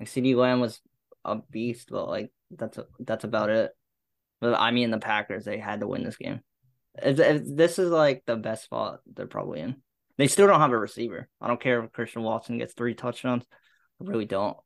[0.00, 0.80] Like CeeDee Lamb was
[1.24, 3.72] a beast, but like that's a, that's about it.
[4.40, 6.40] But I mean, the Packers they had to win this game.
[7.02, 9.76] If, if this is like the best spot they're probably in.
[10.16, 11.28] They still don't have a receiver.
[11.40, 13.44] I don't care if Christian Watson gets three touchdowns.
[14.00, 14.56] I really don't.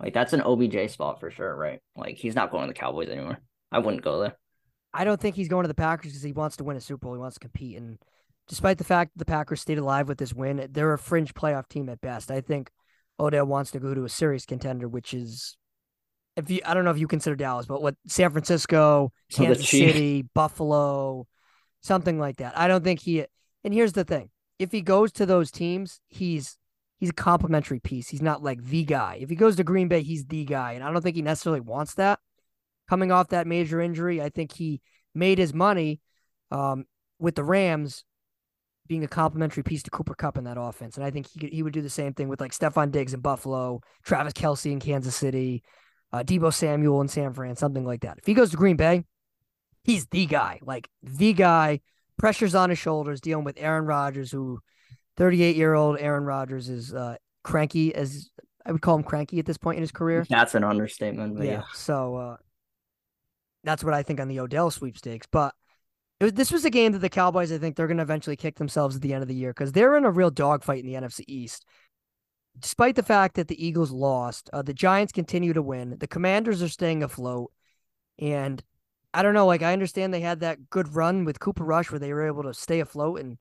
[0.00, 1.80] Like that's an OBJ spot for sure, right?
[1.96, 3.38] Like he's not going to the Cowboys anymore.
[3.70, 4.36] I wouldn't go there.
[4.92, 7.06] I don't think he's going to the Packers because he wants to win a Super
[7.06, 7.14] Bowl.
[7.14, 7.76] He wants to compete.
[7.76, 7.98] And
[8.48, 11.68] despite the fact that the Packers stayed alive with this win, they're a fringe playoff
[11.68, 12.30] team at best.
[12.30, 12.70] I think
[13.20, 15.56] Odell wants to go to a serious contender, which is
[16.36, 19.68] if you I don't know if you consider Dallas, but what San Francisco, So Kansas
[19.68, 21.26] City, Buffalo,
[21.82, 22.56] something like that.
[22.56, 23.24] I don't think he
[23.64, 24.30] and here's the thing.
[24.58, 26.56] If he goes to those teams, he's
[26.98, 28.08] he's a complimentary piece.
[28.08, 29.18] He's not like the guy.
[29.20, 30.72] If he goes to Green Bay, he's the guy.
[30.72, 32.18] And I don't think he necessarily wants that.
[32.88, 34.80] Coming off that major injury, I think he
[35.14, 36.00] made his money
[36.50, 36.86] um,
[37.18, 38.04] with the Rams
[38.88, 40.96] being a complimentary piece to Cooper Kupp in that offense.
[40.96, 43.14] And I think he could, he would do the same thing with like Stefon Diggs
[43.14, 45.62] in Buffalo, Travis Kelce in Kansas City,
[46.12, 48.18] uh, Deebo Samuel in San Fran, something like that.
[48.18, 49.04] If he goes to Green Bay,
[49.84, 51.80] he's the guy, like the guy.
[52.16, 54.58] Pressure's on his shoulders, dealing with Aaron Rodgers, who
[55.18, 58.28] 38 year old Aaron Rodgers is uh, cranky as
[58.66, 60.26] I would call him cranky at this point in his career.
[60.28, 61.38] That's an understatement.
[61.38, 61.50] Yeah.
[61.50, 61.62] yeah.
[61.74, 62.36] So uh,
[63.64, 65.26] that's what I think on the Odell sweepstakes.
[65.30, 65.54] But
[66.24, 68.56] was, this was a game that the Cowboys, I think, they're going to eventually kick
[68.56, 70.98] themselves at the end of the year because they're in a real dogfight in the
[70.98, 71.64] NFC East.
[72.58, 75.96] Despite the fact that the Eagles lost, uh, the Giants continue to win.
[75.98, 77.52] The Commanders are staying afloat.
[78.18, 78.60] And
[79.14, 82.00] I don't know, like, I understand they had that good run with Cooper Rush where
[82.00, 83.38] they were able to stay afloat and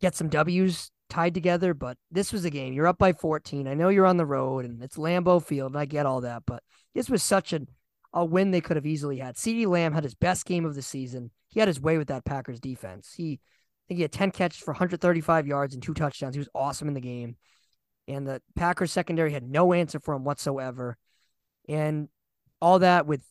[0.00, 1.72] get some W's tied together.
[1.72, 2.72] But this was a game.
[2.72, 3.68] You're up by 14.
[3.68, 6.42] I know you're on the road and it's Lambeau Field, and I get all that.
[6.46, 6.64] But
[6.96, 7.60] this was such a,
[8.12, 9.36] a win they could have easily had.
[9.36, 12.24] CeeDee Lamb had his best game of the season he had his way with that
[12.24, 13.12] Packers defense.
[13.16, 13.40] He
[13.88, 16.34] I think he had 10 catches for 135 yards and two touchdowns.
[16.34, 17.36] He was awesome in the game.
[18.06, 20.98] And the Packers secondary had no answer for him whatsoever.
[21.68, 22.08] And
[22.60, 23.22] all that with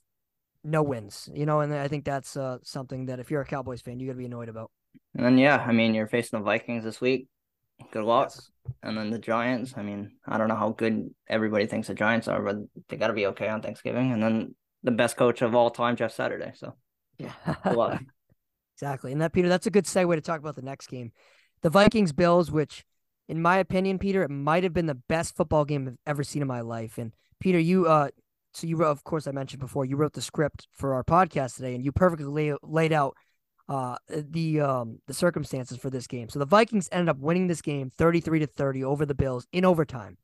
[0.63, 3.81] no wins, you know, and I think that's uh, something that if you're a Cowboys
[3.81, 4.71] fan, you got to be annoyed about.
[5.15, 7.27] And then, yeah, I mean, you're facing the Vikings this week.
[7.91, 8.31] Good luck.
[8.33, 8.49] Yes.
[8.81, 9.75] And then the Giants.
[9.77, 12.57] I mean, I don't know how good everybody thinks the Giants are, but
[12.89, 14.11] they got to be okay on Thanksgiving.
[14.11, 16.53] And then the best coach of all time, Jeff Saturday.
[16.55, 16.75] So,
[17.17, 17.33] yeah.
[18.75, 19.11] exactly.
[19.11, 21.11] And that, Peter, that's a good segue to talk about the next game.
[21.61, 22.85] The Vikings Bills, which,
[23.27, 26.41] in my opinion, Peter, it might have been the best football game I've ever seen
[26.41, 26.97] in my life.
[26.97, 28.09] And Peter, you, uh,
[28.53, 31.55] so you wrote, of course, I mentioned before, you wrote the script for our podcast
[31.55, 33.15] today, and you perfectly lay, laid out
[33.69, 36.29] uh, the um, the circumstances for this game.
[36.29, 39.65] So the Vikings ended up winning this game 33 to 30 over the Bills in
[39.65, 40.17] overtime.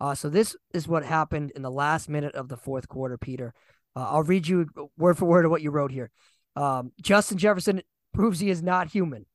[0.00, 3.52] Uh, so this is what happened in the last minute of the fourth quarter, Peter.
[3.98, 6.10] Uh, I'll read you word for word of what you wrote here.
[6.54, 7.82] Um, Justin Jefferson
[8.14, 9.26] proves he is not human.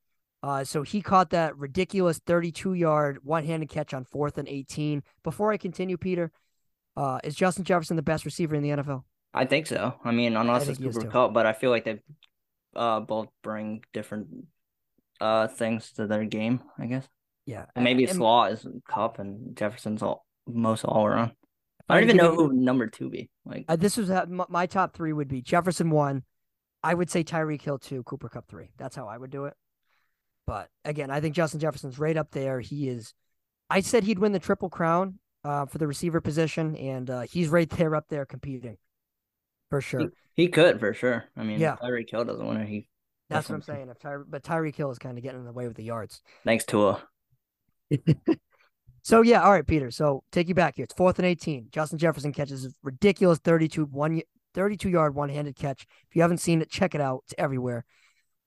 [0.42, 5.04] Uh, so he caught that ridiculous 32 yard one handed catch on fourth and 18.
[5.22, 6.32] Before I continue, Peter,
[6.96, 9.04] uh, is Justin Jefferson the best receiver in the NFL?
[9.34, 9.96] I think so.
[10.04, 12.00] I mean, unless it's Cooper Kupp, but I feel like they
[12.74, 14.28] uh, both bring different
[15.20, 17.08] uh, things to their game, I guess.
[17.46, 17.66] Yeah.
[17.76, 21.34] And maybe and, Slaw is Cup and Jefferson's all most all around.
[21.90, 23.30] I don't even know who number two be.
[23.46, 26.24] Like uh, this was uh, my top three would be Jefferson one.
[26.82, 28.70] I would say Tyreek Hill two, Cooper Kupp three.
[28.78, 29.54] That's how I would do it.
[30.46, 32.60] But again, I think Justin Jefferson's right up there.
[32.60, 33.14] He is.
[33.70, 37.50] I said he'd win the triple crown uh, for the receiver position, and uh, he's
[37.50, 38.78] right there up there competing
[39.70, 40.12] for sure.
[40.36, 41.26] He, he could for sure.
[41.38, 41.78] I mean, yeah.
[41.82, 42.68] Tyreek Hill doesn't win it.
[42.68, 42.88] He.
[43.30, 43.90] That's what I'm saying.
[43.90, 46.22] If Ty- but Tyreek Hill is kind of getting in the way with the yards.
[46.44, 47.02] Thanks, Tua.
[49.04, 49.92] So yeah, all right, Peter.
[49.92, 50.84] So take you back here.
[50.84, 51.68] It's fourth and 18.
[51.72, 54.22] Justin Jefferson catches a ridiculous 32 one
[54.54, 55.86] 32 yard one handed catch.
[56.10, 57.24] If you haven't seen it, check it out.
[57.26, 57.86] It's everywhere.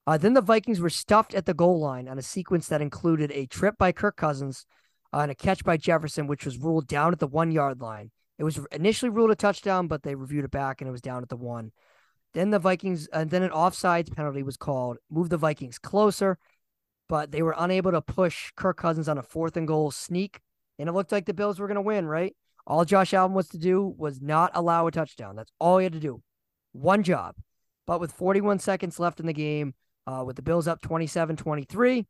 [0.07, 3.31] Uh, then the Vikings were stuffed at the goal line on a sequence that included
[3.33, 4.65] a trip by Kirk Cousins
[5.13, 8.11] uh, and a catch by Jefferson, which was ruled down at the one yard line.
[8.39, 11.23] It was initially ruled a touchdown, but they reviewed it back and it was down
[11.23, 11.73] at the one.
[12.35, 16.39] Then the Vikings, and uh, then an offsides penalty was called, moved the Vikings closer,
[17.09, 20.41] but they were unable to push Kirk Cousins on a fourth and goal sneak
[20.79, 22.35] and it looked like the Bills were going to win, right?
[22.67, 25.37] All Josh Allen was to do was not allow a touchdown.
[25.37, 26.23] That's all he had to do.
[26.73, 27.37] One job.
[27.87, 29.75] But with 41 seconds left in the game,
[30.07, 32.07] uh, with the Bills up 27 23,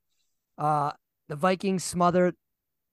[0.59, 0.93] uh,
[1.29, 2.33] the Vikings smother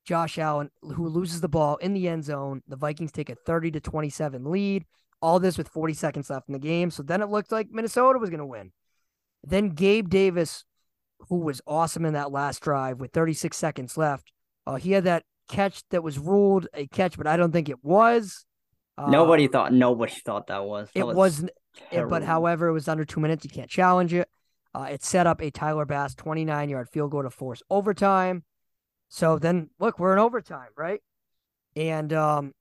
[0.06, 2.62] Josh Allen, who loses the ball in the end zone.
[2.68, 4.86] The Vikings take a 30 to 27 lead.
[5.22, 6.92] All this with 40 seconds left in the game.
[6.92, 8.74] So then it looked like Minnesota was going to win.
[9.44, 10.66] Then Gabe Davis,
[11.30, 14.34] who was awesome in that last drive with 36 seconds left,
[14.68, 17.84] uh, he had that catch that was ruled a catch, but I don't think it
[17.84, 18.46] was.
[18.98, 19.74] Nobody uh, thought.
[19.74, 20.90] Nobody thought that was.
[20.94, 21.44] That it was,
[21.92, 23.44] it, but however, it was under two minutes.
[23.44, 24.28] You can't challenge it.
[24.76, 28.44] Uh, it set up a Tyler Bass 29 yard field goal to force overtime.
[29.10, 31.00] So then, look, we're in overtime, right?
[31.76, 32.54] And um,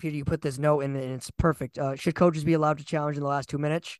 [0.00, 1.78] Peter, you put this note in, and it's perfect.
[1.78, 3.98] Uh, should coaches be allowed to challenge in the last two minutes?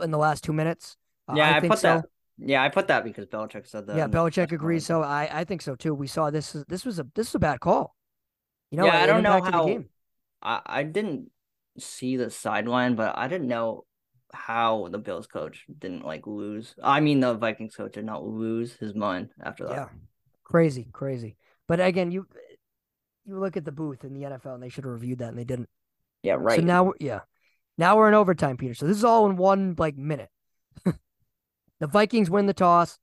[0.00, 0.96] In the last two minutes?
[1.28, 1.88] Uh, yeah, I, I put so.
[1.88, 2.04] that.
[2.42, 3.96] Yeah, I put that because Belichick said that.
[3.96, 4.86] Yeah, Belichick agrees.
[4.86, 5.94] So I, I think so too.
[5.94, 6.56] We saw this.
[6.68, 7.94] This was a this was a bad call.
[8.70, 9.82] You know, yeah, I don't know how.
[10.42, 11.30] I I didn't
[11.78, 13.84] see the sideline, but I didn't know
[14.32, 16.74] how the Bills coach didn't like lose.
[16.82, 19.74] I mean, the Vikings coach did not lose his mind after that.
[19.74, 19.88] Yeah,
[20.44, 21.36] crazy, crazy.
[21.68, 22.26] But again, you
[23.26, 25.38] you look at the booth in the NFL, and they should have reviewed that, and
[25.38, 25.68] they didn't.
[26.22, 26.58] Yeah, right.
[26.58, 27.20] So now, yeah,
[27.78, 28.74] now we're in overtime, Peter.
[28.74, 30.30] So this is all in one like minute.
[31.80, 32.98] The Vikings win the toss.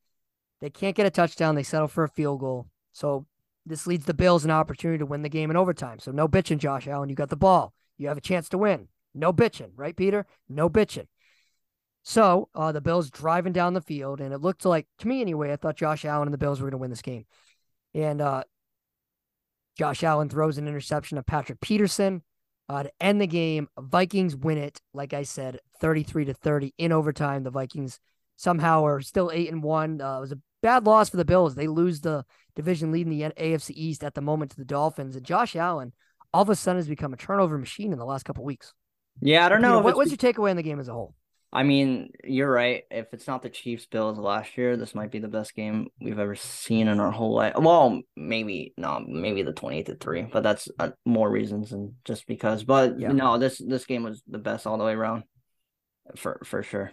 [0.62, 1.56] They can't get a touchdown.
[1.56, 2.68] They settle for a field goal.
[2.94, 3.26] So
[3.66, 6.00] this leads the Bills an opportunity to win the game in overtime.
[6.00, 7.10] So no bitching, Josh Allen.
[7.10, 7.74] You got the ball.
[7.98, 8.88] You have a chance to win.
[9.14, 10.26] No bitching, right, Peter?
[10.48, 11.08] No bitching.
[12.04, 15.52] So uh, the Bills driving down the field, and it looked like to me anyway.
[15.52, 17.26] I thought Josh Allen and the Bills were going to win this game,
[17.94, 18.44] and uh,
[19.78, 22.22] Josh Allen throws an interception of Patrick Peterson
[22.70, 23.68] uh, to end the game.
[23.78, 27.44] Vikings win it, like I said, thirty-three to thirty in overtime.
[27.44, 28.00] The Vikings
[28.38, 30.00] somehow are still eight and one.
[30.00, 31.56] Uh, it was a bad loss for the Bills.
[31.56, 35.16] They lose the division lead in the AFC East at the moment to the Dolphins,
[35.16, 35.92] and Josh Allen
[36.34, 38.74] all of a sudden has become a turnover machine in the last couple weeks.
[39.22, 39.80] Yeah, I don't know.
[39.80, 41.16] what, what's your takeaway in the game as a whole?
[41.52, 42.84] I mean, you're right.
[42.92, 46.20] If it's not the Chiefs Bills last year, this might be the best game we've
[46.20, 47.54] ever seen in our whole life.
[47.58, 52.28] Well, maybe not, maybe the 28 to 3, but that's uh, more reasons than just
[52.28, 52.66] because.
[52.66, 53.14] But yeah.
[53.14, 55.24] no, this this game was the best all the way around.
[56.18, 56.92] For for sure.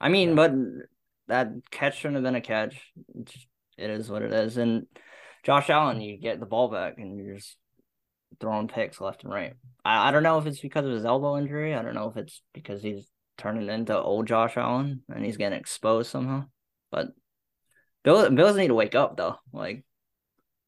[0.00, 0.34] I mean, yeah.
[0.34, 0.52] but
[1.28, 2.92] that catch shouldn't have been a catch.
[3.76, 4.56] It is what it is.
[4.56, 4.86] And
[5.42, 7.56] Josh Allen, you get the ball back and you're just
[8.40, 9.54] throwing picks left and right.
[9.84, 11.74] I, I don't know if it's because of his elbow injury.
[11.74, 15.58] I don't know if it's because he's turning into old Josh Allen and he's getting
[15.58, 16.44] exposed somehow.
[16.90, 17.08] But
[18.02, 19.36] Bill Bills need to wake up though.
[19.52, 19.84] Like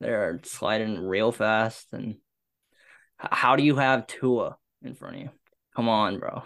[0.01, 2.17] they're sliding real fast and
[3.19, 5.31] how do you have Tua in front of you?
[5.75, 6.43] Come on, bro.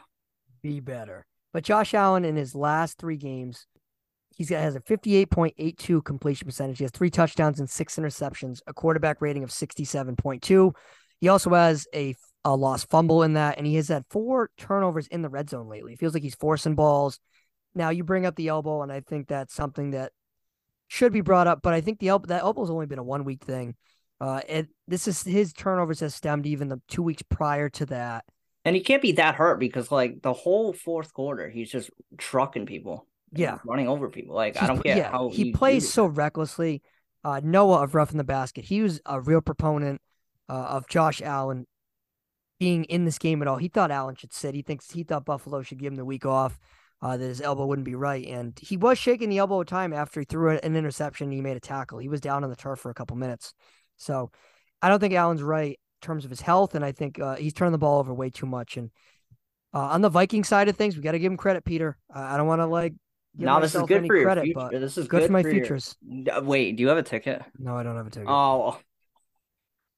[0.62, 1.26] Be better.
[1.52, 3.66] But Josh Allen in his last three games,
[4.36, 6.78] he's got has a 58.82 completion percentage.
[6.78, 10.72] He has three touchdowns and six interceptions, a quarterback rating of 67.2.
[11.20, 15.06] He also has a a lost fumble in that, and he has had four turnovers
[15.08, 15.92] in the red zone lately.
[15.92, 17.18] It feels like he's forcing balls.
[17.74, 20.12] Now you bring up the elbow, and I think that's something that
[20.88, 21.60] should be brought up.
[21.62, 23.76] But I think the elbow that elbow's only been a one week thing.
[24.20, 28.24] Uh, it this is his turnovers has stemmed even the two weeks prior to that.
[28.64, 32.66] And he can't be that hurt because like the whole fourth quarter, he's just trucking
[32.66, 33.06] people.
[33.32, 34.34] Yeah, running over people.
[34.34, 36.82] Like he's, I don't get yeah, how he plays so recklessly.
[37.22, 40.00] Uh, Noah of Rough in the Basket, he was a real proponent
[40.48, 41.66] uh, of Josh Allen
[42.58, 43.56] being in this game at all.
[43.56, 44.54] He thought Allen should sit.
[44.54, 46.58] He thinks he thought Buffalo should give him the week off.
[47.02, 49.94] Uh, that his elbow wouldn't be right, and he was shaking the elbow at time
[49.94, 51.32] after he threw an interception.
[51.32, 51.98] he made a tackle.
[51.98, 53.54] He was down on the turf for a couple minutes,
[53.96, 54.30] so
[54.82, 57.72] I don't think Allen's right terms of his health, and I think uh, he's turning
[57.72, 58.76] the ball over way too much.
[58.76, 58.90] And
[59.74, 61.96] uh, on the Viking side of things, we got to give him credit, Peter.
[62.12, 62.94] I don't want to like.
[63.36, 64.80] No, this is good for your credit, future.
[64.80, 65.94] This is good, good for my for futures.
[66.02, 66.42] Your...
[66.42, 67.42] Wait, do you have a ticket?
[67.58, 68.28] No, I don't have a ticket.
[68.28, 68.76] Oh,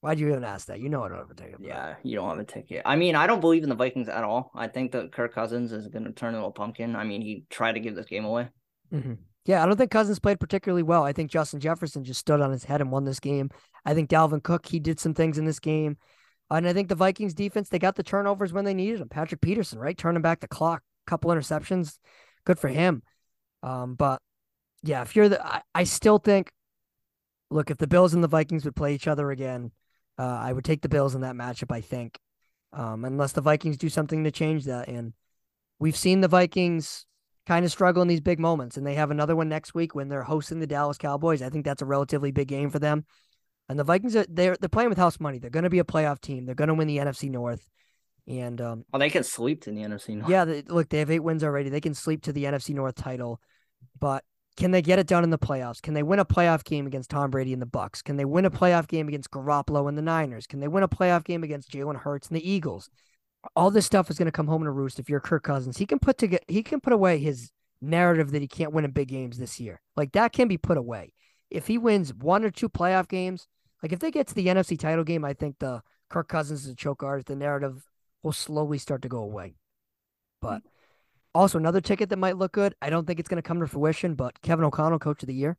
[0.03, 0.81] Why'd you even ask that?
[0.81, 1.59] You know I don't have a ticket.
[1.61, 2.83] Yeah, you don't have a ticket.
[2.85, 4.51] I mean, I don't believe in the Vikings at all.
[4.53, 6.97] I think that Kirk Cousins is going to turn into a pumpkin.
[6.97, 8.49] I mean, he tried to give this game away.
[8.93, 9.13] Mm-hmm.
[9.45, 11.03] Yeah, I don't think Cousins played particularly well.
[11.03, 13.51] I think Justin Jefferson just stood on his head and won this game.
[13.85, 15.97] I think Dalvin Cook, he did some things in this game.
[16.51, 19.09] And I think the Vikings defense, they got the turnovers when they needed them.
[19.09, 19.97] Patrick Peterson, right?
[19.97, 21.99] Turning back the clock, couple interceptions.
[22.45, 23.03] Good for him.
[23.63, 24.21] Um, but
[24.83, 26.53] yeah, if you're the, I, I still think,
[27.51, 29.73] look, if the Bills and the Vikings would play each other again,
[30.19, 32.19] uh, I would take the Bills in that matchup, I think,
[32.73, 34.89] um, unless the Vikings do something to change that.
[34.89, 35.15] And
[35.79, 37.07] we've seen the Vikings
[37.47, 40.09] kind of struggle in these big moments, and they have another one next week when
[40.09, 41.43] they're hosting the Dallas Cowboys.
[41.43, 43.05] I think that's a relatively big game for them.
[43.69, 45.39] And the Vikings are they're they're playing with house money.
[45.39, 46.45] They're going to be a playoff team.
[46.45, 47.69] They're going to win the NFC North.
[48.29, 50.31] And um, oh, they can sleep to the NFC North.
[50.31, 51.71] Yeah, they, look, they have eight wins already.
[51.71, 53.41] They can sleep to the NFC North title,
[53.99, 54.25] but
[54.57, 55.81] can they get it done in the playoffs?
[55.81, 58.03] Can they win a playoff game against Tom Brady and the Bucks?
[58.03, 60.47] Can they win a playoff game against Garoppolo and the Niners?
[60.47, 62.91] Can they win a playoff game against Jalen Hurts and the Eagles?
[63.57, 65.77] All this stuff is going to come home in a roost if you're Kirk Cousins.
[65.77, 67.51] He can put to get, he can put away his
[67.81, 69.81] narrative that he can't win in big games this year.
[69.97, 71.13] Like that can be put away.
[71.51, 73.47] If he wins one or two playoff games,
[73.83, 76.73] like if they get to the NFC title game, I think the Kirk Cousins is
[76.73, 77.29] a choke artist.
[77.29, 77.85] The narrative
[78.23, 79.57] will slowly start to go away.
[80.41, 80.63] But
[81.35, 82.75] also, another ticket that might look good.
[82.83, 85.35] I don't think it's going to come to fruition, but Kevin O'Connell, coach of the
[85.35, 85.57] year.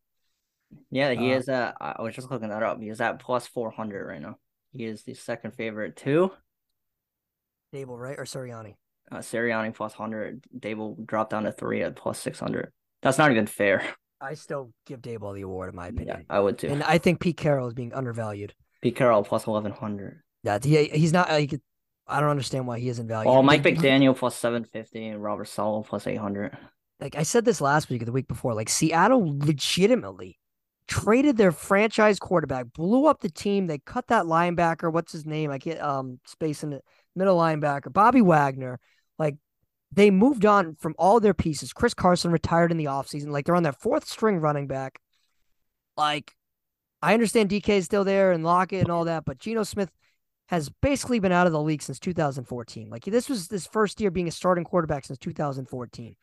[0.91, 1.49] Yeah, he uh, is.
[1.49, 2.79] Uh, I was just looking that up.
[2.79, 4.37] He is at plus four hundred right now.
[4.71, 6.31] He is the second favorite too.
[7.73, 8.75] Daboll, right, or Sirianni?
[9.11, 10.43] Uh, Sirianni plus hundred.
[10.57, 12.71] Daboll dropped down to three at plus six hundred.
[13.01, 13.83] That's not even fair.
[14.21, 16.19] I still give Daboll the award, in my opinion.
[16.19, 16.69] Yeah, I would too.
[16.69, 18.53] And I think Pete Carroll is being undervalued.
[18.81, 20.21] Pete Carroll plus eleven hundred.
[20.43, 21.29] Yeah, he, he's not.
[21.29, 21.59] Like,
[22.07, 23.33] I don't understand why he isn't valued.
[23.33, 26.57] Oh, Mike McDaniel plus seven fifty and Robert Saleh plus eight hundred.
[26.99, 30.39] Like I said this last week or the week before, like Seattle legitimately
[30.87, 33.67] traded their franchise quarterback, blew up the team.
[33.67, 34.91] They cut that linebacker.
[34.91, 35.51] What's his name?
[35.51, 36.81] I get um space in the
[37.15, 38.79] middle linebacker, Bobby Wagner.
[39.19, 39.35] Like
[39.91, 41.73] they moved on from all their pieces.
[41.73, 43.29] Chris Carson retired in the offseason.
[43.29, 44.99] Like they're on their fourth string running back.
[45.95, 46.33] Like
[47.01, 49.91] I understand DK is still there and Lockett and all that, but Geno Smith
[50.47, 52.89] has basically been out of the league since 2014.
[52.89, 56.15] Like this was this first year being a starting quarterback since 2014.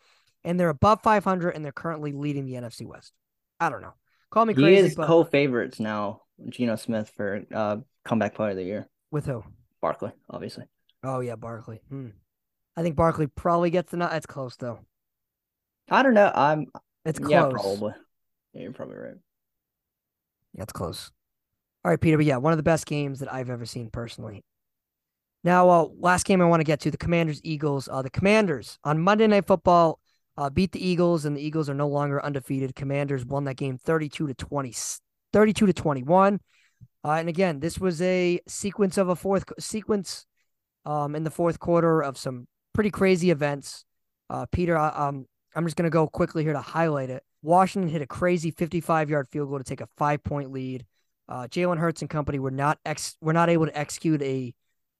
[0.43, 3.13] And they're above 500 and they're currently leading the NFC West.
[3.59, 3.93] I don't know.
[4.31, 4.81] Call me crazy.
[4.81, 5.07] He is but...
[5.07, 8.89] co-favorites now, Geno Smith for uh comeback player of the year.
[9.11, 9.45] With who?
[9.81, 10.65] Barkley, obviously.
[11.03, 11.81] Oh yeah, Barkley.
[11.89, 12.09] Hmm.
[12.77, 14.13] I think Barkley probably gets the nut.
[14.13, 14.81] It's close though.
[15.91, 16.31] I don't know.
[16.35, 16.67] I'm
[17.05, 17.31] It's close.
[17.31, 17.93] yeah, probably.
[18.53, 19.15] Yeah, you're probably right.
[20.55, 21.11] Yeah, it's close.
[21.85, 22.17] All right, Peter.
[22.17, 24.45] But yeah, one of the best games that I've ever seen personally.
[25.43, 27.89] Now, uh, last game I want to get to the Commanders Eagles.
[27.91, 29.99] Uh, the Commanders on Monday Night Football
[30.37, 32.75] uh, beat the Eagles, and the Eagles are no longer undefeated.
[32.75, 34.75] Commanders won that game 32 to 20,
[35.33, 36.41] 32 to 21.
[37.03, 40.27] Uh, and again, this was a sequence of a fourth sequence
[40.87, 43.85] um, in the fourth quarter of some pretty crazy events.
[44.29, 47.23] Uh, Peter, um, I'm just going to go quickly here to highlight it.
[47.43, 50.85] Washington hit a crazy 55 yard field goal to take a five point lead.
[51.29, 54.53] Uh, Jalen Hurts and company were not ex- were not able to execute a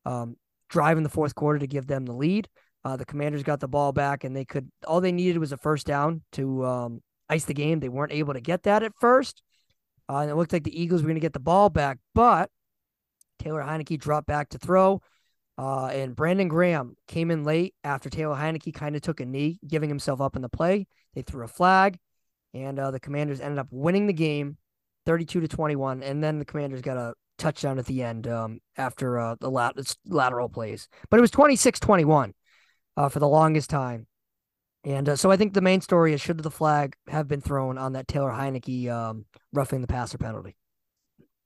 [0.07, 0.37] um,
[0.69, 2.49] drive in the fourth quarter to give them the lead.
[2.85, 5.57] Uh, the Commanders got the ball back, and they could all they needed was a
[5.57, 7.81] first down to um, ice the game.
[7.81, 9.43] They weren't able to get that at first,
[10.09, 12.49] uh, and it looked like the Eagles were going to get the ball back, but
[13.39, 15.03] Taylor Heinicke dropped back to throw.
[15.61, 19.59] Uh, and Brandon Graham came in late after Taylor Heinicke kind of took a knee,
[19.69, 20.87] giving himself up in the play.
[21.15, 21.99] They threw a flag,
[22.55, 24.57] and uh, the Commanders ended up winning the game,
[25.05, 26.03] thirty-two to twenty-one.
[26.03, 29.77] And then the Commanders got a touchdown at the end um, after uh, the lat-
[30.07, 32.33] lateral plays, but it was 26-21
[32.97, 34.07] uh, for the longest time.
[34.85, 37.77] And uh, so I think the main story is should the flag have been thrown
[37.77, 40.57] on that Taylor Heinicke um, roughing the passer penalty?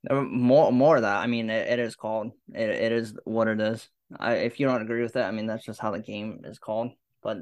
[0.08, 1.16] More, more of that.
[1.16, 2.32] I mean, it, it is called.
[2.52, 3.88] It, it is what it is.
[4.18, 6.58] I, if you don't agree with that, I mean, that's just how the game is
[6.58, 6.90] called.
[7.22, 7.38] But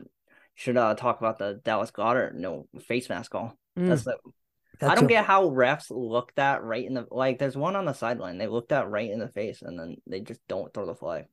[0.55, 3.57] should uh talk about the Dallas Goedert no face mask call.
[3.79, 3.89] Mm.
[3.89, 4.17] That's the.
[4.79, 5.09] That's I don't a...
[5.09, 7.39] get how refs look that right in the like.
[7.39, 8.39] There's one on the sideline.
[8.39, 11.27] They look that right in the face, and then they just don't throw the flag.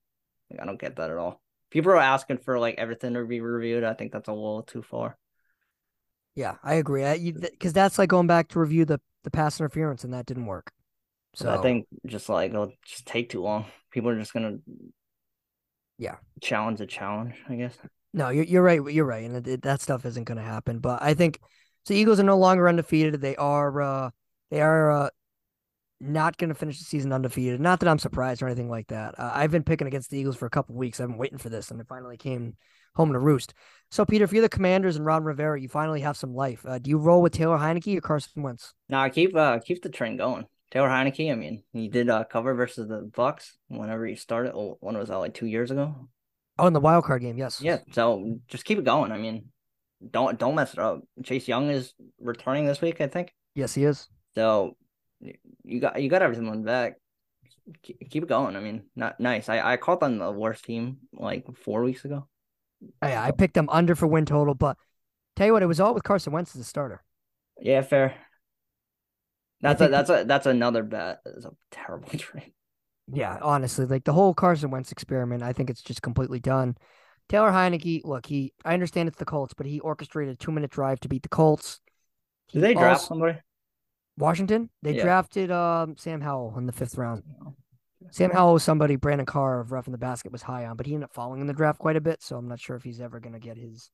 [0.49, 1.41] Like, I don't get that at all.
[1.69, 3.83] People are asking for like everything to be reviewed.
[3.83, 5.17] I think that's a little too far.
[6.35, 7.03] Yeah, I agree.
[7.05, 10.45] I, because that's like going back to review the the pass interference, and that didn't
[10.45, 10.71] work.
[11.33, 13.65] So I think just like it'll just take too long.
[13.91, 14.57] People are just gonna,
[15.99, 17.35] yeah, challenge a challenge.
[17.47, 17.77] I guess.
[18.13, 18.81] No, you're you're right.
[18.91, 20.79] You're right, and it, that stuff isn't going to happen.
[20.79, 21.39] But I think
[21.83, 21.93] so.
[21.93, 23.21] Eagles are no longer undefeated.
[23.21, 24.09] They are uh,
[24.49, 25.09] they are uh,
[25.99, 27.59] not going to finish the season undefeated.
[27.59, 29.19] Not that I'm surprised or anything like that.
[29.19, 30.99] Uh, I've been picking against the Eagles for a couple weeks.
[30.99, 32.55] I've been waiting for this, and it finally came
[32.95, 33.53] home to roost.
[33.91, 36.65] So, Peter, if you're the Commanders and Ron Rivera, you finally have some life.
[36.65, 38.73] Uh, do you roll with Taylor Heinicke or Carson Wentz?
[38.87, 40.45] No, I keep uh, keep the train going.
[40.71, 41.31] Taylor Heinicke.
[41.31, 44.53] I mean, he did uh, cover versus the Bucks whenever he started.
[44.53, 45.17] Oh, when was that?
[45.17, 46.09] Like two years ago.
[46.57, 47.61] Oh, in the wild card game, yes.
[47.61, 47.79] Yeah.
[47.91, 49.11] So just keep it going.
[49.11, 49.45] I mean,
[50.11, 51.01] don't don't mess it up.
[51.23, 53.33] Chase Young is returning this week, I think.
[53.55, 54.07] Yes, he is.
[54.35, 54.75] So
[55.63, 56.95] you got you got everything on back.
[57.83, 58.55] Keep it going.
[58.55, 59.47] I mean, not nice.
[59.47, 62.27] I I called them the worst team like four weeks ago.
[63.03, 64.77] Yeah, I picked them under for win total, but
[65.35, 67.03] tell you what, it was all with Carson Wentz as a starter.
[67.59, 68.15] Yeah, fair.
[69.61, 71.19] That's a that's a that's another bet.
[71.25, 72.53] It's a terrible trade.
[73.11, 76.77] Yeah, honestly, like the whole Carson Wentz experiment, I think it's just completely done.
[77.27, 80.71] Taylor Heinicke, look, he I understand it's the Colts, but he orchestrated a two minute
[80.71, 81.79] drive to beat the Colts.
[82.51, 83.37] Did they draft somebody?
[84.17, 84.69] Washington?
[84.81, 85.03] They yeah.
[85.03, 87.23] drafted um, Sam Howell in the fifth round.
[88.11, 90.93] Sam Howell was somebody Brandon Carr of Roughing the Basket was high on, but he
[90.93, 93.01] ended up falling in the draft quite a bit, so I'm not sure if he's
[93.01, 93.91] ever going to get his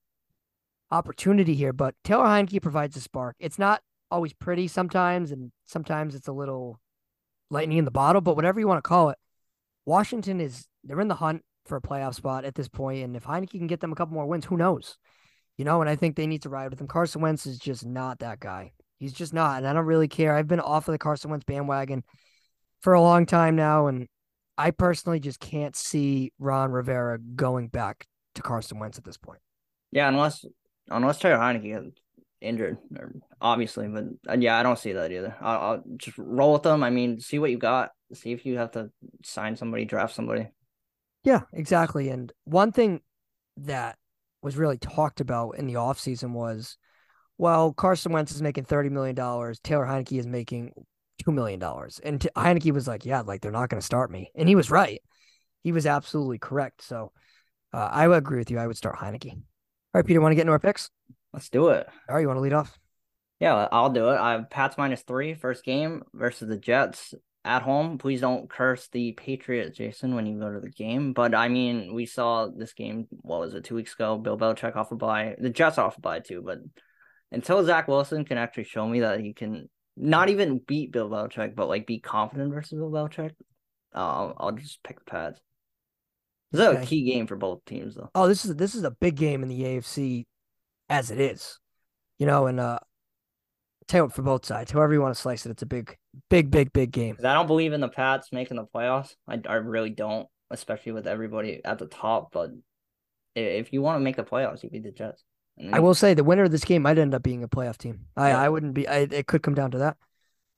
[0.91, 1.74] opportunity here.
[1.74, 3.36] But Taylor Heinicke provides a spark.
[3.39, 3.82] It's not
[4.12, 6.80] always pretty sometimes, and sometimes it's a little
[7.49, 9.18] lightning in the bottle, but whatever you want to call it,
[9.86, 13.24] Washington is they're in the hunt for a playoff spot at this point, and if
[13.26, 14.97] Heinicke can get them a couple more wins, who knows?
[15.58, 16.88] You know, and I think they need to ride with him.
[16.88, 18.74] Carson Wentz is just not that guy.
[18.99, 20.36] He's just not, and I don't really care.
[20.36, 22.03] I've been off of the Carson Wentz bandwagon
[22.82, 24.08] for a long time now, and
[24.58, 29.39] I personally just can't see Ron Rivera going back to Carson Wentz at this point.
[29.91, 30.45] Yeah, unless
[30.89, 31.93] unless Taylor Heinicke
[32.46, 32.78] injured,
[33.41, 33.88] obviously.
[33.88, 35.36] But yeah, I don't see that either.
[35.41, 36.84] I'll, I'll, just roll with them.
[36.84, 37.91] I mean, see what you got.
[38.14, 38.91] See if you have to
[39.24, 40.48] sign somebody, draft somebody.
[41.24, 42.10] Yeah, exactly.
[42.10, 43.02] And one thing
[43.58, 43.98] that
[44.41, 46.78] was really talked about in the offseason was,
[47.38, 49.16] well, Carson Wentz is making $30 million.
[49.16, 50.72] Taylor Heinicke is making
[51.24, 51.62] $2 million.
[52.04, 54.32] And Heinicke was like, yeah, like they're not going to start me.
[54.36, 55.02] And he was right.
[55.64, 56.84] He was absolutely correct.
[56.84, 57.12] So
[57.74, 58.60] uh, I would agree with you.
[58.60, 59.34] I would start Heinicke.
[59.34, 59.41] All
[59.96, 60.89] right, Peter, want to get into our picks?
[61.36, 61.86] Let's do it.
[62.08, 62.80] All right, you want to lead off?
[63.42, 64.16] Yeah, I'll do it.
[64.16, 67.14] I have Pats minus three first game versus the Jets
[67.44, 67.98] at home.
[67.98, 71.12] Please don't curse the Patriots, Jason, when you go to the game.
[71.12, 73.08] But I mean, we saw this game.
[73.10, 73.66] What was it?
[73.66, 74.18] Two weeks ago.
[74.18, 75.36] Bill Belichick off a bye.
[75.38, 76.42] The Jets off a bye too.
[76.42, 76.60] But
[77.34, 81.54] until Zach Wilson can actually show me that he can not even beat Bill Belichick,
[81.54, 83.32] but like be confident versus Bill Belichick,
[83.94, 85.42] uh, I'll, I'll just pick the Pats.
[86.54, 86.84] This is okay.
[86.84, 88.10] a key game for both teams, though.
[88.16, 90.28] Oh, this is this is a big game in the AFC
[90.90, 91.60] as it is.
[92.18, 92.80] You know, and uh
[93.92, 95.98] what, for both sides, however you want to slice it, it's a big,
[96.30, 97.18] big, big, big game.
[97.24, 99.16] I don't believe in the Pats making the playoffs.
[99.28, 102.32] I, I really don't, especially with everybody at the top.
[102.32, 102.52] But
[103.36, 105.24] if you want to make the playoffs, you beat the Jets.
[105.72, 108.08] I will say the winner of this game might end up being a playoff team.
[108.18, 108.42] I, Yeah.
[108.42, 108.88] I wouldn't be.
[108.88, 109.98] I, it could come down to that.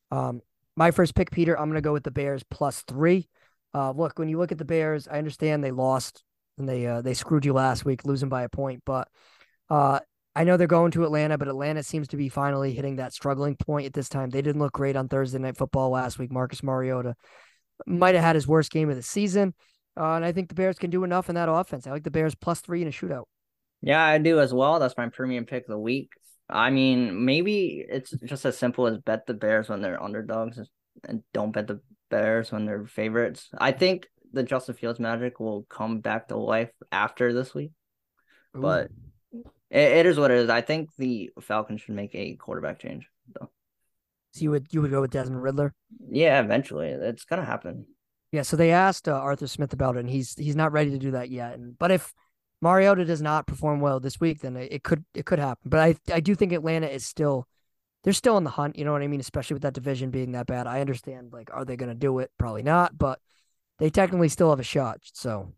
[0.09, 0.41] Um,
[0.75, 1.59] my first pick, Peter.
[1.59, 3.29] I'm gonna go with the Bears plus three.
[3.75, 6.23] Uh, look, when you look at the Bears, I understand they lost
[6.57, 8.81] and they uh, they screwed you last week, losing by a point.
[8.85, 9.07] But
[9.69, 9.99] uh,
[10.37, 13.55] I know they're going to Atlanta, but Atlanta seems to be finally hitting that struggling
[13.55, 14.29] point at this time.
[14.29, 16.31] They didn't look great on Thursday Night Football last week.
[16.31, 17.15] Marcus Mariota
[17.87, 19.55] might have had his worst game of the season,
[19.99, 21.87] uh, and I think the Bears can do enough in that offense.
[21.87, 23.23] I like the Bears plus three in a shootout.
[23.81, 24.77] Yeah, I do as well.
[24.77, 26.11] That's my premium pick of the week.
[26.47, 30.59] I mean, maybe it's just as simple as bet the Bears when they're underdogs
[31.03, 31.81] and don't bet the
[32.11, 33.49] Bears when they're favorites.
[33.57, 37.71] I think the Justin Fields magic will come back to life after this week.
[38.53, 38.91] But
[39.69, 40.49] it, it is what it is.
[40.49, 43.07] I think the Falcons should make a quarterback change.
[43.33, 43.49] Though.
[44.31, 45.73] So you would you would go with Desmond Ridder?
[46.09, 46.89] Yeah, eventually.
[46.89, 47.85] It's gonna happen.
[48.31, 48.43] Yeah.
[48.43, 51.11] So they asked uh, Arthur Smith about it, and he's he's not ready to do
[51.11, 51.53] that yet.
[51.55, 52.13] And but if
[52.61, 55.69] Mariota does not perform well this week, then it, it could it could happen.
[55.69, 57.47] But I I do think Atlanta is still
[58.03, 58.77] they're still in the hunt.
[58.77, 59.19] You know what I mean?
[59.19, 60.67] Especially with that division being that bad.
[60.67, 61.33] I understand.
[61.33, 62.31] Like, are they going to do it?
[62.37, 62.97] Probably not.
[62.97, 63.19] But
[63.79, 64.99] they technically still have a shot.
[65.03, 65.53] So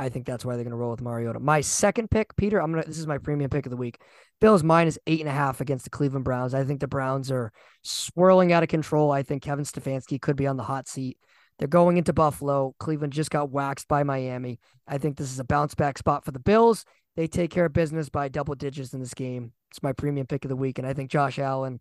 [0.00, 1.40] I think that's why they're going to roll with Mariota.
[1.40, 2.60] My second pick, Peter.
[2.60, 2.86] I'm gonna.
[2.86, 4.00] This is my premium pick of the week.
[4.40, 6.54] Bills minus eight and a half against the Cleveland Browns.
[6.54, 7.52] I think the Browns are
[7.84, 9.12] swirling out of control.
[9.12, 11.18] I think Kevin Stefanski could be on the hot seat.
[11.58, 12.74] They're going into Buffalo.
[12.80, 14.58] Cleveland just got waxed by Miami.
[14.88, 16.86] I think this is a bounce back spot for the Bills.
[17.16, 19.52] They take care of business by double digits in this game.
[19.70, 21.78] It's my premium pick of the week, and I think Josh Allen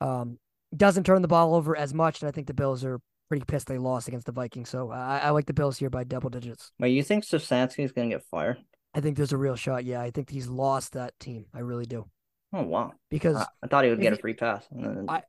[0.00, 0.38] um,
[0.76, 2.22] doesn't turn the ball over as much.
[2.22, 4.68] And I think the Bills are pretty pissed they lost against the Vikings.
[4.68, 6.72] So I, I like the Bills here by double digits.
[6.78, 8.58] Wait, you think Stefanski is gonna get fired?
[8.94, 9.84] I think there's a real shot.
[9.84, 11.46] Yeah, I think he's lost that team.
[11.54, 12.06] I really do
[12.52, 12.92] Oh wow.
[13.10, 14.66] because I, I thought he would get a free pass.
[14.70, 15.22] And then, I-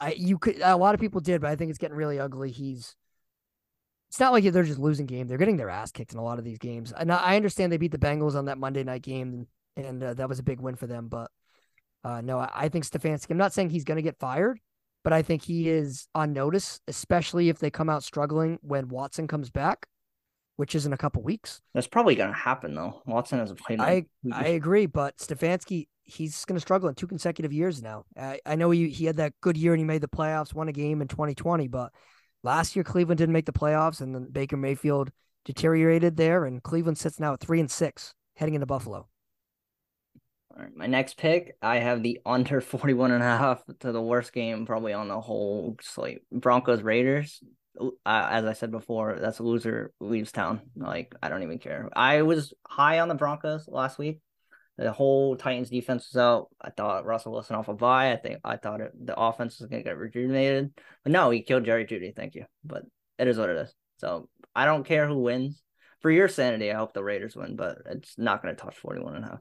[0.00, 2.50] I you could a lot of people did, but I think it's getting really ugly.
[2.50, 2.94] He's
[4.08, 6.38] it's not like they're just losing game; they're getting their ass kicked in a lot
[6.38, 6.92] of these games.
[6.92, 10.14] And I I understand they beat the Bengals on that Monday night game, and uh,
[10.14, 11.08] that was a big win for them.
[11.08, 11.30] But
[12.04, 13.30] uh, no, I, I think Stefanski.
[13.30, 14.60] I'm not saying he's going to get fired,
[15.08, 19.26] but I think he is on notice, especially if they come out struggling when Watson
[19.26, 19.86] comes back,
[20.56, 21.62] which is in a couple weeks.
[21.72, 23.00] that's probably gonna happen though.
[23.06, 23.80] Watson hasn't played.
[23.80, 28.04] I I agree, but Stefanski, he's going to struggle in two consecutive years now.
[28.18, 30.68] I, I know he he had that good year and he made the playoffs, won
[30.68, 31.90] a game in 2020, but
[32.42, 35.10] last year Cleveland didn't make the playoffs, and then Baker Mayfield
[35.46, 39.08] deteriorated there, and Cleveland sits now at three and six heading into Buffalo.
[40.58, 44.32] Right, my next pick, I have the under 41 and a half to the worst
[44.32, 46.22] game probably on the whole slate.
[46.32, 47.42] Broncos Raiders.
[47.80, 50.62] Uh, as I said before, that's a loser leaves town.
[50.74, 51.88] Like I don't even care.
[51.94, 54.20] I was high on the Broncos last week.
[54.78, 56.48] The whole Titans defense was out.
[56.60, 58.10] I thought Russell Wilson off a bye.
[58.10, 60.72] I think I thought it, the offense was gonna get rejuvenated,
[61.04, 62.16] but no, he killed Jerry Jeudy.
[62.16, 62.82] Thank you, but
[63.16, 63.72] it is what it is.
[63.98, 65.62] So I don't care who wins.
[66.00, 69.24] For your sanity, I hope the Raiders win, but it's not gonna touch 41 and
[69.24, 69.40] a half.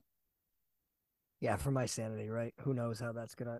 [1.39, 2.53] Yeah, for my sanity, right?
[2.61, 3.59] Who knows how that's gonna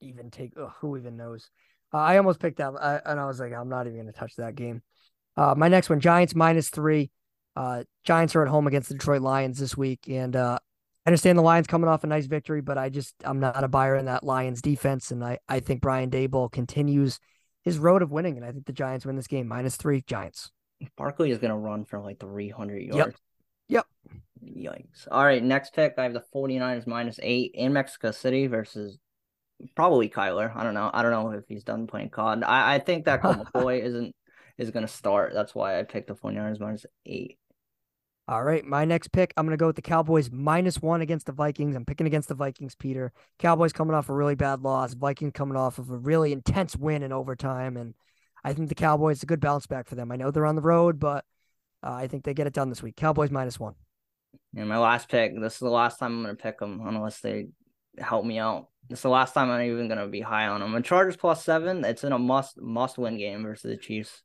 [0.00, 0.52] even take?
[0.60, 1.50] Ugh, who even knows?
[1.92, 4.36] Uh, I almost picked up, I, and I was like, I'm not even gonna touch
[4.36, 4.82] that game.
[5.36, 7.10] Uh, my next one, Giants minus three.
[7.56, 10.58] Uh, Giants are at home against the Detroit Lions this week, and uh,
[11.04, 13.68] I understand the Lions coming off a nice victory, but I just I'm not a
[13.68, 17.18] buyer in that Lions defense, and I I think Brian Daboll continues
[17.64, 20.02] his road of winning, and I think the Giants win this game minus three.
[20.06, 20.52] Giants.
[20.96, 22.96] Barkley is gonna run for like 300 yards.
[22.96, 23.14] Yep.
[24.56, 25.08] Yikes.
[25.10, 25.94] All right, next pick.
[25.98, 28.98] I have the 49ers minus eight in Mexico City versus
[29.74, 30.54] probably Kyler.
[30.54, 30.90] I don't know.
[30.92, 32.44] I don't know if he's done playing COD.
[32.44, 34.14] I, I think that McCoy isn't
[34.56, 35.32] is gonna start.
[35.34, 37.38] That's why I picked the 49ers minus eight.
[38.28, 41.24] All right, my next pick, I'm going to go with the Cowboys minus one against
[41.24, 41.74] the Vikings.
[41.74, 43.10] I'm picking against the Vikings, Peter.
[43.38, 44.92] Cowboys coming off a really bad loss.
[44.92, 47.94] Vikings coming off of a really intense win in overtime, and
[48.44, 50.12] I think the Cowboys a good bounce back for them.
[50.12, 51.24] I know they're on the road, but
[51.82, 52.96] uh, I think they get it done this week.
[52.96, 53.76] Cowboys minus one.
[54.56, 55.38] And my last pick.
[55.38, 57.48] This is the last time I'm gonna pick them unless they
[57.98, 58.68] help me out.
[58.90, 60.74] It's the last time I'm even gonna be high on them.
[60.74, 61.84] And Chargers plus seven.
[61.84, 64.22] It's in a must must win game versus the Chiefs.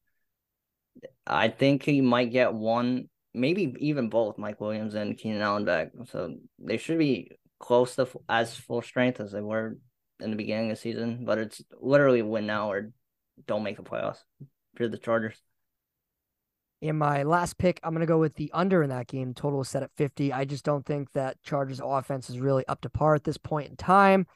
[1.28, 5.92] I think he might get one, maybe even both, Mike Williams and Keenan Allen back.
[6.06, 9.78] So they should be close to as full strength as they were
[10.20, 11.26] in the beginning of the season.
[11.26, 12.92] But it's literally win now or
[13.48, 14.20] don't make the playoffs
[14.76, 15.42] for the Chargers.
[16.84, 19.34] In my last pick, I'm going to go with the under in that game.
[19.34, 20.34] Total is set at 50.
[20.34, 23.70] I just don't think that Chargers offense is really up to par at this point
[23.70, 24.28] in time.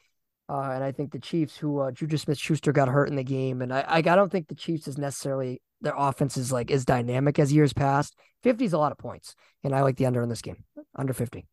[0.48, 3.22] Uh, and I think the Chiefs, who uh, Juju Smith Schuster got hurt in the
[3.22, 6.70] game, and I, I, I don't think the Chiefs is necessarily their offense is like
[6.70, 8.16] as dynamic as years past.
[8.44, 10.64] 50 is a lot of points, and I like the under in this game,
[10.96, 11.46] under 50.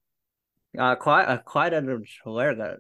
[0.80, 2.78] Uh, Clyde, uh, Clyde edwards helaire got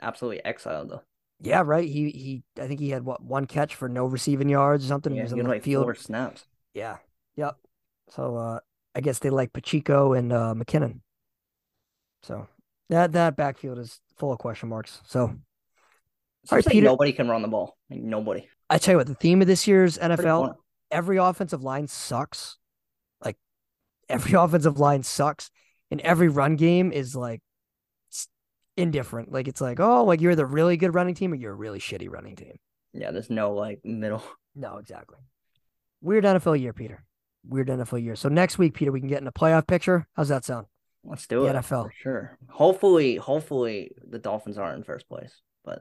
[0.00, 1.02] absolutely exiled though.
[1.42, 1.86] Yeah, right.
[1.86, 5.12] He he, I think he had what one catch for no receiving yards or something.
[5.12, 5.84] he Yeah, was he on had the like field.
[5.84, 6.46] four snaps.
[6.72, 6.96] Yeah,
[7.38, 7.56] yep.
[8.10, 8.60] So uh,
[8.94, 11.00] I guess they like Pacheco and uh, McKinnon.
[12.22, 12.48] So
[12.90, 15.00] that that backfield is full of question marks.
[15.06, 15.34] So
[16.44, 17.76] So right, like Peter- nobody can run the ball.
[17.88, 18.48] Like, nobody.
[18.68, 20.56] I tell you what, the theme of this year's NFL,
[20.90, 22.58] every offensive line sucks.
[23.24, 23.36] Like
[24.08, 25.50] every offensive line sucks,
[25.90, 27.40] and every run game is like
[28.76, 29.32] indifferent.
[29.32, 31.78] Like it's like, oh, like you're the really good running team, or you're a really
[31.78, 32.56] shitty running team.
[32.92, 34.22] Yeah, there's no like middle.
[34.56, 35.18] No, exactly.
[36.00, 37.04] Weird NFL year, Peter.
[37.46, 38.16] Weird NFL year.
[38.16, 40.06] So next week, Peter, we can get in a playoff picture.
[40.14, 40.66] How's that sound?
[41.04, 41.56] Let's do The it.
[41.56, 41.90] NFL.
[41.94, 42.36] Sure.
[42.50, 45.80] Hopefully, hopefully the Dolphins aren't in first place, but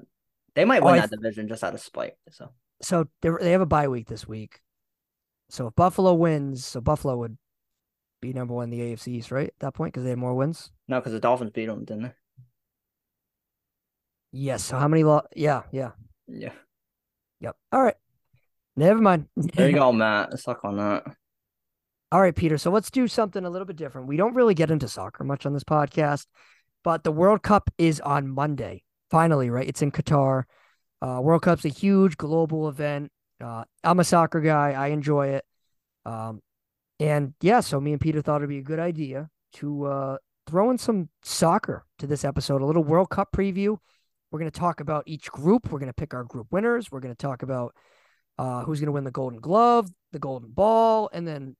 [0.56, 2.14] they might Oh, win I that th- division just out of spite.
[2.32, 2.50] So
[2.82, 4.62] So they they have a bye week this week.
[5.50, 7.38] So if Buffalo wins, so Buffalo would
[8.22, 9.48] be number one in the AFC East, right?
[9.48, 10.72] At that point, because they have more wins.
[10.88, 12.14] no, because the Dolphins beat them, didn't they?
[14.32, 14.64] Yes.
[14.64, 15.04] So how many?
[15.04, 15.92] Lo- yeah, yeah.
[16.28, 16.52] Yeah.
[17.40, 17.56] Yep.
[17.72, 17.96] All right.
[18.76, 19.28] Never mind.
[19.36, 20.38] There you go, Matt.
[20.40, 21.04] Suck on that.
[22.12, 22.58] All right, Peter.
[22.58, 24.08] So let's do something a little bit different.
[24.08, 26.26] We don't really get into soccer much on this podcast,
[26.84, 28.84] but the World Cup is on Monday.
[29.12, 29.68] Finally, right?
[29.68, 30.44] It's in Qatar.
[31.02, 33.12] Uh, World Cup's a huge global event.
[33.44, 34.72] Uh, I'm a soccer guy.
[34.72, 35.46] I enjoy it.
[36.06, 36.42] Um,
[37.00, 40.72] and yeah, so me and Peter thought it'd be a good idea to uh, throw
[40.72, 43.78] in some soccer to this episode, a little World Cup preview.
[44.32, 45.72] We're going to talk about each group.
[45.72, 46.90] We're going to pick our group winners.
[46.90, 47.76] We're going to talk about
[48.38, 51.56] uh, who's going to win the Golden Glove, the Golden Ball, and then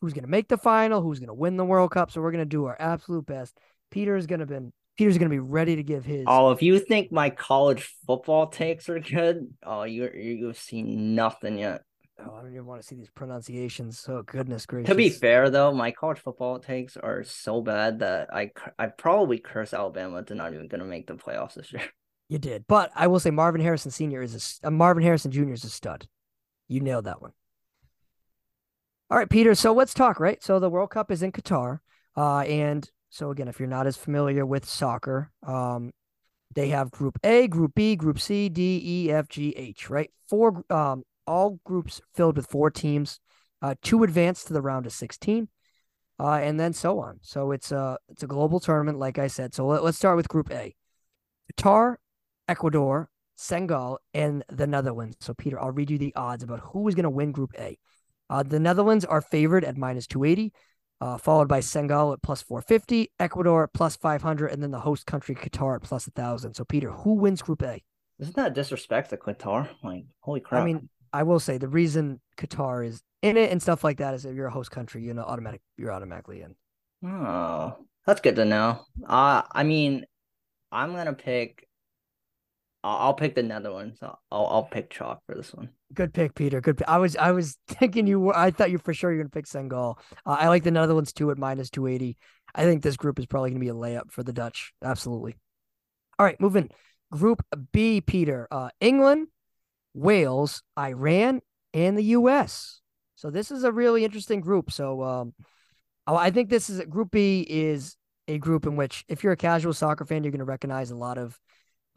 [0.00, 2.10] who's going to make the final, who's going to win the World Cup.
[2.10, 3.58] So we're going to do our absolute best.
[3.90, 4.58] Peter's going to be
[4.96, 6.24] Peter's going to be ready to give his.
[6.26, 11.58] Oh, if you think my college football takes are good, oh, you you've seen nothing
[11.58, 11.82] yet.
[12.20, 14.04] Oh, I don't even want to see these pronunciations.
[14.08, 14.88] Oh goodness gracious!
[14.88, 19.38] To be fair, though, my college football takes are so bad that I I probably
[19.38, 21.82] curse Alabama to not even going to make the playoffs this year.
[22.28, 25.54] you did, but I will say Marvin Harrison Senior is a uh, Marvin Harrison Junior
[25.54, 26.08] is a stud.
[26.66, 27.32] You nailed that one.
[29.10, 29.54] All right, Peter.
[29.54, 30.20] So let's talk.
[30.20, 30.42] Right.
[30.42, 31.80] So the World Cup is in Qatar,
[32.16, 35.92] uh, and so again, if you're not as familiar with soccer, um,
[36.54, 39.88] they have Group A, Group B, Group C, D, E, F, G, H.
[39.88, 40.10] Right.
[40.28, 40.62] Four.
[40.70, 43.20] Um, all groups filled with four teams.
[43.60, 45.48] Uh, two advance to the round of 16,
[46.20, 47.18] uh, and then so on.
[47.22, 49.54] So it's a it's a global tournament, like I said.
[49.54, 50.74] So let, let's start with Group A:
[51.52, 51.96] Qatar,
[52.46, 55.16] Ecuador, Senegal, and the Netherlands.
[55.20, 57.78] So Peter, I'll read you the odds about who is going to win Group A.
[58.30, 60.52] Uh, the Netherlands are favored at minus 280,
[61.00, 65.06] uh, followed by Senegal at plus 450, Ecuador at plus 500, and then the host
[65.06, 66.54] country Qatar at plus 1,000.
[66.54, 67.82] So Peter, who wins Group A?
[68.18, 69.68] Isn't that a disrespect to Qatar?
[69.82, 70.62] Like, holy crap!
[70.62, 74.14] I mean, I will say the reason Qatar is in it and stuff like that
[74.14, 76.56] is if you're a host country, you know, automatic, you're automatically in.
[77.08, 78.80] oh, that's good to know.
[79.06, 80.04] Uh, I mean,
[80.72, 81.67] I'm gonna pick.
[82.96, 83.98] I'll, pick the Netherlands.
[84.02, 85.70] I'll, I'll I'll pick chalk for this one.
[85.94, 86.60] Good pick, Peter.
[86.60, 86.78] Good.
[86.78, 86.88] Pick.
[86.88, 88.36] I was I was thinking you were.
[88.36, 89.98] I thought you for sure you're gonna pick Senegal.
[90.26, 92.16] Uh, I like the Netherlands too at minus two eighty.
[92.54, 94.72] I think this group is probably gonna be a layup for the Dutch.
[94.82, 95.36] Absolutely.
[96.18, 96.70] All right, moving.
[97.10, 98.48] Group B, Peter.
[98.50, 99.28] Uh, England,
[99.94, 101.40] Wales, Iran,
[101.72, 102.80] and the U.S.
[103.16, 104.70] So this is a really interesting group.
[104.70, 105.34] So um,
[106.06, 107.96] I think this is Group B is
[108.28, 111.18] a group in which if you're a casual soccer fan, you're gonna recognize a lot
[111.18, 111.38] of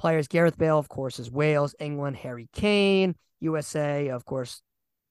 [0.01, 0.27] players.
[0.27, 3.15] Gareth Bale, of course, is Wales, England, Harry Kane.
[3.39, 4.61] USA, of course,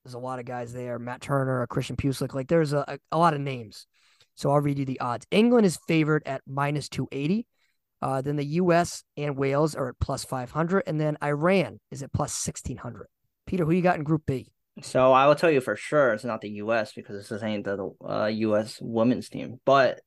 [0.04, 0.98] there's a lot of guys there.
[0.98, 2.34] Matt Turner, a Christian Pulisic.
[2.34, 3.86] Like there's a, a, a lot of names.
[4.34, 5.26] So I'll read you the odds.
[5.30, 7.46] England is favored at minus 280.
[8.02, 9.04] Uh, then the U.S.
[9.16, 10.84] and Wales are at plus 500.
[10.86, 13.06] And then Iran is at plus 1600.
[13.46, 14.50] Peter, who you got in Group B?
[14.82, 16.92] So I will tell you for sure it's not the U.S.
[16.94, 18.78] because this ain't the uh, U.S.
[18.80, 19.60] women's team.
[19.64, 20.00] But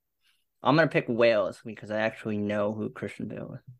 [0.63, 3.73] I'm gonna pick Wales because I actually know who Christian Bale is.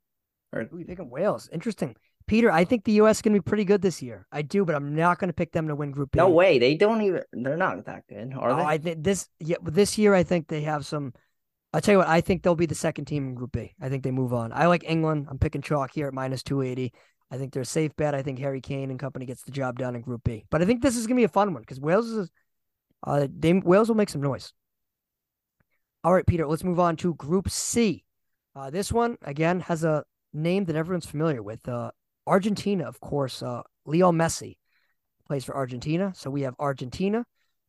[0.54, 1.10] Or Who you picking?
[1.10, 1.50] Wales.
[1.52, 1.96] Interesting.
[2.26, 3.18] Peter, I think the U.S.
[3.18, 4.26] is going to be pretty good this year.
[4.32, 6.20] I do, but I'm not going to pick them to win Group B.
[6.20, 7.24] no way, they don't even.
[7.34, 8.64] They're not that good, are Oh, they?
[8.64, 11.14] I think this yeah, this year I think they have some.
[11.74, 13.74] I'll tell you what, I think they'll be the second team in Group B.
[13.82, 14.54] I think they move on.
[14.54, 15.28] I like England.
[15.30, 16.94] I'm picking chalk here at minus 280.
[17.32, 18.14] I think they're a safe bet.
[18.14, 20.46] I think Harry Kane and company gets the job done in Group B.
[20.52, 22.30] But I think this is gonna be a fun one because Wales is,
[23.06, 24.54] uh, they Wales will make some noise.
[26.04, 26.46] All right, Peter.
[26.48, 28.06] Let's move on to Group C.
[28.56, 30.04] Uh, this one again has a
[30.34, 31.68] name that everyone's familiar with.
[31.68, 31.92] Uh,
[32.26, 33.42] Argentina, of course.
[33.44, 34.58] Uh, Leo Messi
[35.28, 36.14] plays for Argentina.
[36.16, 37.26] So we have Argentina,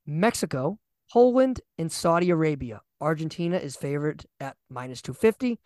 [0.07, 0.79] Mexico,
[1.13, 2.81] Poland, and Saudi Arabia.
[3.01, 5.59] Argentina is favored at minus 250,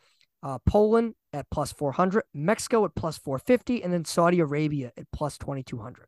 [0.43, 5.39] uh, Poland at plus 400, Mexico at plus 450, and then Saudi Arabia at plus
[5.39, 6.07] 2200.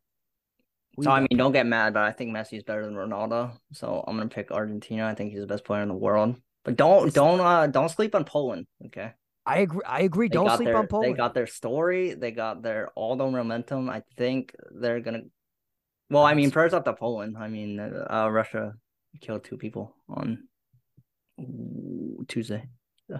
[0.97, 1.37] Who so I mean, Peter?
[1.37, 3.51] don't get mad, but I think Messi is better than Ronaldo.
[3.71, 5.07] So I'm gonna pick Argentina.
[5.07, 6.35] I think he's the best player in the world.
[6.65, 8.67] But don't This- don't uh don't sleep on Poland.
[8.87, 9.13] Okay.
[9.51, 9.81] I agree.
[9.85, 10.29] I agree.
[10.29, 11.13] They Don't sleep their, on Poland.
[11.13, 12.13] They got their story.
[12.13, 13.89] They got their all the momentum.
[13.89, 15.23] I think they're gonna.
[16.09, 17.37] Well, I mean, prayers up to Poland.
[17.37, 18.73] I mean, uh, Russia
[19.19, 20.47] killed two people on
[22.27, 22.69] Tuesday.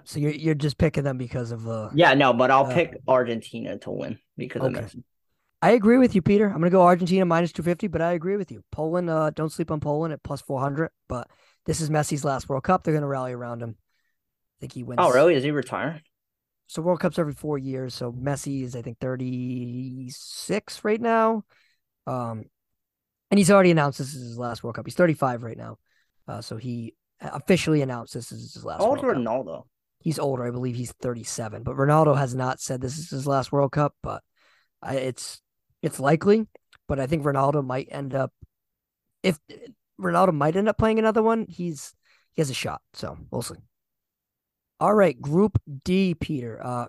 [0.05, 2.97] So you're you're just picking them because of uh Yeah, no, but I'll Uh, pick
[3.07, 4.81] Argentina to win because Okay.
[4.81, 5.03] of Messi.
[5.61, 6.47] I agree with you, Peter.
[6.47, 8.63] I'm gonna go Argentina minus two fifty, but I agree with you.
[8.71, 10.91] Poland, uh, don't sleep on Poland at plus four hundred.
[11.07, 11.27] But
[11.65, 12.83] this is Messi's last World Cup.
[12.83, 13.75] They're gonna rally around him.
[13.77, 14.99] I think he wins.
[15.01, 15.35] Oh, really?
[15.35, 16.01] Is he retiring?
[16.71, 17.93] So World Cups every four years.
[17.93, 21.43] So Messi is I think thirty six right now.
[22.07, 22.45] Um,
[23.29, 24.85] and he's already announced this is his last World Cup.
[24.87, 25.79] He's thirty five right now.
[26.29, 28.79] Uh, so he officially announced this is his last.
[28.79, 29.21] How old's World Cup.
[29.25, 29.63] Ronaldo?
[29.99, 30.45] He's older.
[30.45, 31.63] I believe he's 37.
[31.63, 34.23] But Ronaldo has not said this is his last World Cup, but
[34.81, 35.41] I, it's
[35.81, 36.47] it's likely.
[36.87, 38.31] But I think Ronaldo might end up
[39.23, 39.37] if
[39.99, 41.47] Ronaldo might end up playing another one.
[41.49, 41.93] He's
[42.31, 43.55] he has a shot, so we'll see.
[44.81, 46.59] All right, Group D, Peter.
[46.61, 46.87] Uh,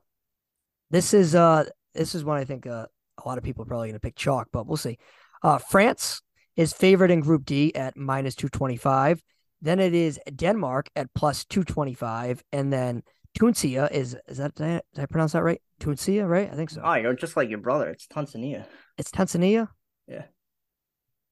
[0.91, 1.65] this is uh
[1.95, 2.87] this is one I think uh,
[3.23, 4.97] a lot of people are probably going to pick chalk, but we'll see.
[5.43, 6.23] Uh, France
[6.57, 9.23] is favored in Group D at minus 225.
[9.61, 12.43] Then it is Denmark at plus 225.
[12.51, 13.03] And then
[13.35, 15.61] Tunisia is, is that, did I, did I pronounce that right?
[15.79, 16.51] Tunisia, right?
[16.51, 16.81] I think so.
[16.83, 17.91] Oh, you're just like your brother.
[17.91, 18.65] It's Tanzania.
[18.97, 19.69] It's Tanzania.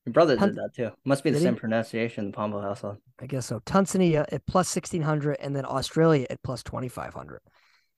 [0.07, 0.90] Your brother Tan- did that too.
[1.05, 1.44] Must be the Did he?
[1.44, 2.96] same pronunciation the Pombo household.
[3.20, 3.61] I guess so.
[3.61, 5.36] Tanzania at plus 1600.
[5.40, 7.40] And then Australia at plus 2500.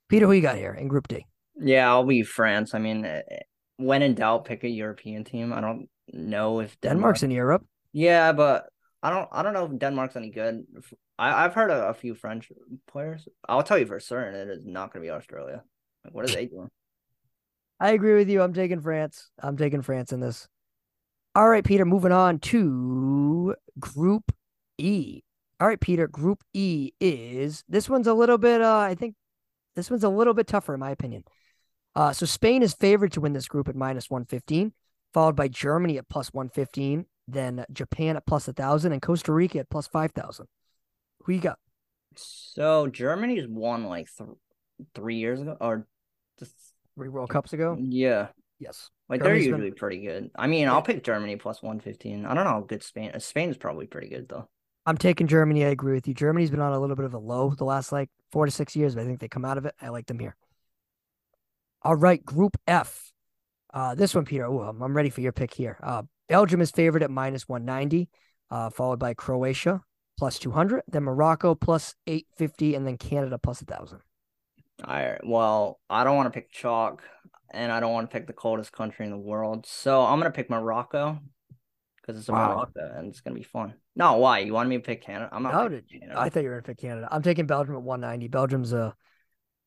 [0.08, 1.26] Peter, who you got here in Group D?
[1.56, 2.74] Yeah, I'll be France.
[2.74, 3.38] I mean, eh, eh,
[3.76, 5.52] when in doubt, pick a European team.
[5.52, 6.96] I don't know if Denmark.
[6.96, 7.64] Denmark's in Europe.
[7.92, 8.66] Yeah, but
[9.02, 9.28] I don't.
[9.32, 10.64] I don't know if Denmark's any good.
[11.18, 12.50] I I've heard a, a few French
[12.86, 13.28] players.
[13.48, 15.62] I'll tell you for certain, it is not going to be Australia.
[16.04, 16.68] Like, what are they doing?
[17.78, 18.42] I agree with you.
[18.42, 19.30] I'm taking France.
[19.38, 20.48] I'm taking France in this.
[21.34, 24.32] All right, Peter, moving on to Group
[24.78, 25.22] E.
[25.60, 29.14] All right, Peter, Group E is this one's a little bit uh I think
[29.74, 31.24] this one's a little bit tougher in my opinion.
[31.94, 34.72] Uh so Spain is favored to win this group at minus 115,
[35.14, 39.70] followed by Germany at plus 115, then Japan at plus 1000 and Costa Rica at
[39.70, 40.46] plus 5000.
[41.24, 41.58] Who you got?
[42.16, 44.28] So Germany's won like th-
[44.94, 45.86] three years ago, or
[46.38, 46.52] just,
[46.96, 47.78] 3 World Cups ago?
[47.80, 48.28] yeah,
[48.62, 48.90] Yes.
[49.08, 50.30] like Germany's they're been- usually pretty good.
[50.36, 50.72] I mean, Yeah.
[50.74, 52.24] I'll pick Germany plus one fifteen.
[52.24, 53.12] I don't know how good Spain.
[53.18, 54.48] Spain's probably pretty good though.
[54.86, 55.64] I'm taking Germany.
[55.64, 56.14] I agree with you.
[56.14, 58.74] Germany's been on a little bit of a low the last like four to six
[58.74, 59.74] years, but I think they come out of it.
[59.80, 60.34] I like them here.
[61.82, 63.12] All right, Group F.
[63.74, 64.44] Uh, this one, Peter.
[64.46, 65.78] Ooh, I'm, I'm ready for your pick here.
[65.82, 68.08] Uh, Belgium is favored at minus 190,
[68.50, 69.82] uh, followed by Croatia
[70.18, 73.98] plus 200, then Morocco plus 850, and then Canada plus 1,000.
[74.84, 75.18] All right.
[75.26, 77.02] Well, I don't want to pick chalk,
[77.52, 79.66] and I don't want to pick the coldest country in the world.
[79.66, 81.18] So I'm gonna pick Morocco
[81.96, 82.48] because it's a Wow.
[82.56, 83.74] Morocco and it's gonna be fun.
[83.94, 84.40] No, why?
[84.40, 85.28] You wanted me to pick Canada?
[85.32, 85.52] I'm not.
[85.54, 86.18] No, did- Canada.
[86.18, 87.08] I thought you were going to pick Canada.
[87.10, 88.28] I'm taking Belgium at 190.
[88.28, 88.94] Belgium's a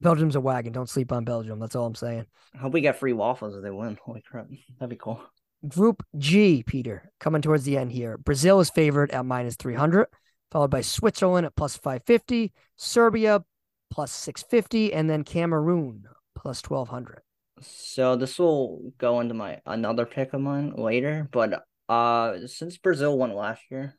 [0.01, 0.73] Belgium's a wagon.
[0.73, 1.59] Don't sleep on Belgium.
[1.59, 2.25] That's all I'm saying.
[2.53, 3.97] I hope we get free waffles if they win.
[4.03, 4.47] Holy crap,
[4.79, 5.21] that'd be cool.
[5.67, 8.17] Group G, Peter, coming towards the end here.
[8.17, 10.07] Brazil is favored at minus 300,
[10.51, 13.43] followed by Switzerland at plus 550, Serbia
[13.89, 16.03] plus 650, and then Cameroon
[16.35, 17.21] plus 1200.
[17.61, 23.17] So this will go into my another pick of mine later, but uh, since Brazil
[23.17, 23.95] won last year,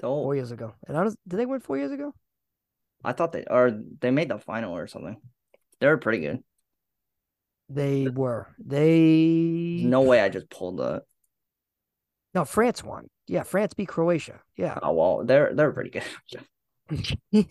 [0.00, 0.34] Four they'll.
[0.36, 0.74] years ago.
[0.86, 2.14] And was, did they win four years ago?
[3.04, 5.16] I thought they or they made the final or something.
[5.80, 6.44] They were pretty good.
[7.68, 8.48] They were.
[8.58, 11.02] They no way I just pulled the.
[12.34, 13.08] no France won.
[13.26, 14.40] Yeah, France beat Croatia.
[14.56, 14.78] Yeah.
[14.82, 16.04] Oh well, they're they're pretty good.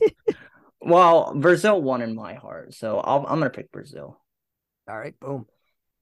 [0.81, 4.19] Well, Brazil won in my heart, so I'll, I'm gonna pick Brazil.
[4.89, 5.45] All right, boom.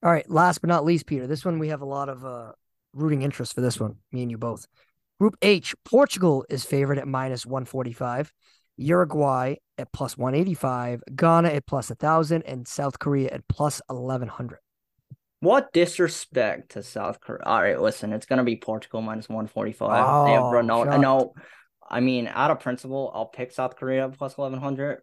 [0.04, 1.28] All right, last but not least, Peter.
[1.28, 2.52] This one we have a lot of uh
[2.94, 3.98] rooting interest for this one.
[4.12, 4.66] Me and you both.
[5.20, 8.32] Group H, Portugal is favored at minus 145,
[8.78, 14.60] Uruguay at plus 185, Ghana at plus 1000, and South Korea at plus 1100.
[15.40, 17.44] What disrespect to South Korea?
[17.46, 20.26] All right, listen, it's gonna be Portugal minus one forty five.
[20.26, 20.92] they have Oh, Ronaldo.
[20.92, 21.34] I know.
[21.90, 25.02] I mean, out of principle, I'll pick South Korea plus eleven hundred.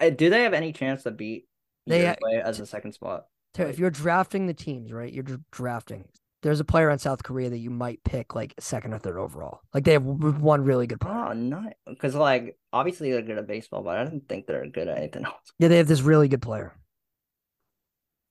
[0.00, 1.46] Do they have any chance to beat
[1.86, 3.26] They Uruguay as a second spot?
[3.56, 5.12] So if you're drafting the teams, right?
[5.12, 6.04] You're drafting.
[6.42, 9.60] There's a player on South Korea that you might pick like second or third overall.
[9.72, 11.14] Like they have one really good player.
[11.28, 14.88] Oh, not because like obviously they're good at baseball, but I don't think they're good
[14.88, 15.52] at anything else.
[15.58, 16.72] Yeah, they have this really good player.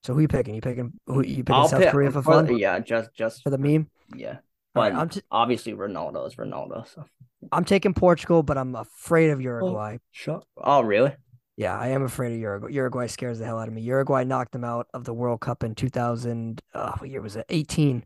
[0.04, 0.56] So who you picking?
[0.56, 2.58] You picking who you picking I'll South pick Korea for for- fun?
[2.58, 3.88] Yeah, just just For the meme?
[4.16, 4.38] yeah.
[4.76, 6.88] All right, But I'm t- obviously Ronaldo is Ronaldo.
[6.88, 7.06] So
[7.52, 9.98] I'm taking Portugal, but I'm afraid of oh, Uruguay.
[10.12, 10.42] sure.
[10.58, 11.14] Oh, really?
[11.62, 12.72] Yeah, I am afraid of Uruguay.
[12.72, 13.82] Uruguay scares the hell out of me.
[13.84, 16.60] Uruguay knocked them out of the World Cup in 2000.
[16.74, 17.46] Uh, what year was it?
[17.50, 18.04] 18.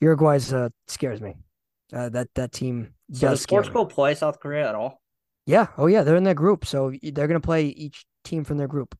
[0.00, 1.34] Uruguay's uh, scares me.
[1.92, 3.56] Uh, that that team So does does me.
[3.56, 5.02] Portugal play South Korea at all?
[5.44, 5.66] Yeah.
[5.76, 8.96] Oh yeah, they're in their group, so they're gonna play each team from their group.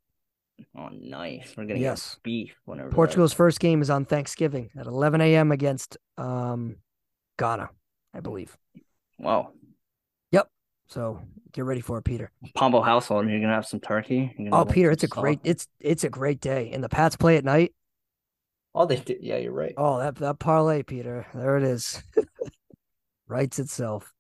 [0.77, 1.55] Oh, nice.
[1.57, 2.17] We're gonna Yes.
[2.17, 5.51] get beef whenever that- Portugal's first game is on Thanksgiving at 11 a.m.
[5.51, 6.77] against um
[7.39, 7.71] Ghana,
[8.13, 8.55] I believe.
[9.19, 9.53] Wow.
[10.89, 11.21] So
[11.53, 12.31] get ready for it, Peter.
[12.55, 13.29] Pombo household.
[13.29, 14.35] You're gonna have some turkey.
[14.53, 15.21] Oh, Peter, it's a sauce.
[15.21, 16.71] great it's it's a great day.
[16.73, 17.75] And the Pats play at night.
[18.75, 19.19] Oh, they did.
[19.21, 19.75] Yeah, you're right.
[19.77, 21.27] Oh, that that parlay, Peter.
[21.35, 22.03] There it is.
[23.29, 24.13] Writes itself.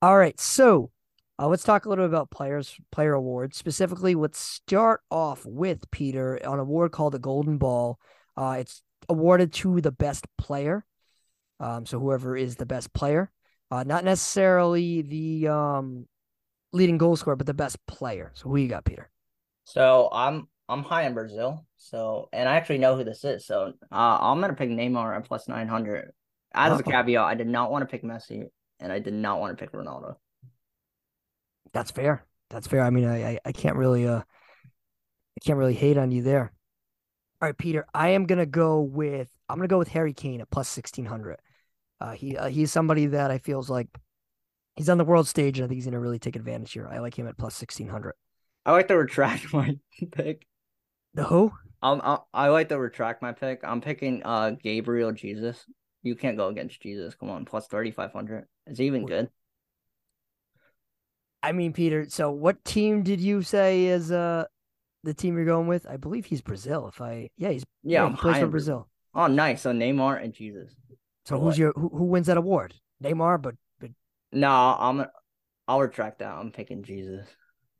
[0.00, 0.90] All right, so
[1.38, 3.56] uh, let's talk a little bit about players player awards.
[3.56, 7.98] Specifically, let's start off with Peter on an award called the Golden Ball.
[8.36, 10.84] Uh, it's awarded to the best player.
[11.58, 13.30] Um, so whoever is the best player,
[13.70, 16.06] uh, not necessarily the um
[16.72, 18.30] leading goal scorer, but the best player.
[18.34, 19.10] So who you got, Peter?
[19.64, 21.66] So I'm I'm high in Brazil.
[21.76, 23.46] So and I actually know who this is.
[23.46, 26.12] So uh, I'm gonna pick Neymar at plus nine hundred.
[26.54, 26.82] As a Oh.
[26.82, 29.72] caveat, I did not want to pick Messi, and I did not want to pick
[29.72, 30.16] Ronaldo.
[31.72, 32.24] That's fair.
[32.50, 32.82] That's fair.
[32.82, 36.52] I mean, I, I I can't really uh I can't really hate on you there.
[37.40, 37.86] All right, Peter.
[37.94, 41.38] I am gonna go with I'm gonna go with Harry Kane at plus sixteen hundred.
[42.00, 43.88] Uh, he uh, he's somebody that I feels like
[44.76, 46.88] he's on the world stage, and I think he's gonna really take advantage here.
[46.90, 48.14] I like him at plus sixteen hundred.
[48.64, 49.76] I like to retract my
[50.12, 50.46] pick.
[51.14, 51.52] The who?
[51.82, 53.60] Um, I, I like to retract my pick.
[53.64, 55.64] I'm picking uh Gabriel Jesus.
[56.02, 57.14] You can't go against Jesus.
[57.14, 58.46] Come on, plus thirty five hundred.
[58.66, 59.28] Is he even good?
[61.42, 62.06] I mean, Peter.
[62.08, 64.44] So, what team did you say is uh
[65.02, 65.86] the team you're going with?
[65.88, 66.88] I believe he's Brazil.
[66.88, 68.88] If I yeah, he's Yeah, I'm he plays for Brazil.
[69.14, 69.62] Oh, nice.
[69.62, 70.74] So Neymar and Jesus.
[71.26, 71.58] So who's what?
[71.58, 72.74] your who, who wins that award?
[73.02, 73.54] Neymar, but
[74.32, 75.06] No, I'm.
[75.68, 76.32] I'll retract that.
[76.32, 77.26] I'm picking Jesus.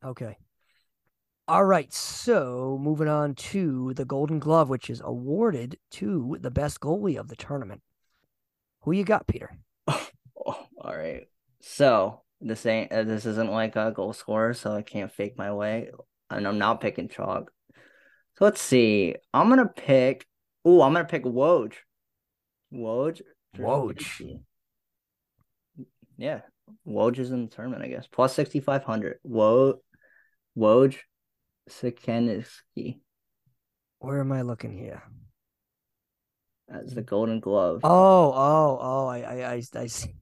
[0.05, 0.37] Okay.
[1.49, 1.93] All right.
[1.93, 7.29] So moving on to the Golden Glove, which is awarded to the best goalie of
[7.29, 7.83] the tournament.
[8.83, 9.51] Who you got, Peter?
[10.45, 11.29] Oh, all right.
[11.61, 12.91] So this ain't.
[12.91, 15.91] Uh, this isn't like a goal scorer, so I can't fake my way,
[16.31, 17.53] and I'm not picking chalk.
[18.39, 19.15] So let's see.
[19.33, 20.27] I'm gonna pick.
[20.65, 21.75] Oh, I'm gonna pick Woj.
[22.73, 23.23] Woj.
[23.57, 24.41] Woj.
[26.23, 26.43] Yeah,
[26.87, 28.07] Woj is in the tournament, I guess.
[28.07, 29.19] Plus sixty five hundred.
[29.29, 29.79] Woj.
[30.57, 30.97] Woj.
[33.99, 35.03] Where am I looking here?
[36.71, 37.81] as the Golden Glove.
[37.83, 39.07] Oh, oh, oh!
[39.09, 40.15] I, I, I, I see.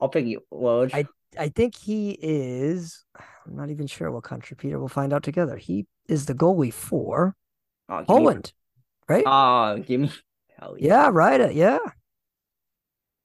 [0.00, 0.90] I'll pick you, Woj.
[0.94, 1.04] I-
[1.38, 3.04] I think he is.
[3.46, 4.78] I'm not even sure what country, Peter.
[4.78, 5.58] We'll find out together.
[5.58, 7.36] He is the goalie for
[7.90, 8.52] Oh, give me- Poland,
[9.06, 9.24] right?
[9.26, 10.10] Oh, give me.
[10.58, 11.42] Hell yeah, right.
[11.42, 11.78] Uh, yeah.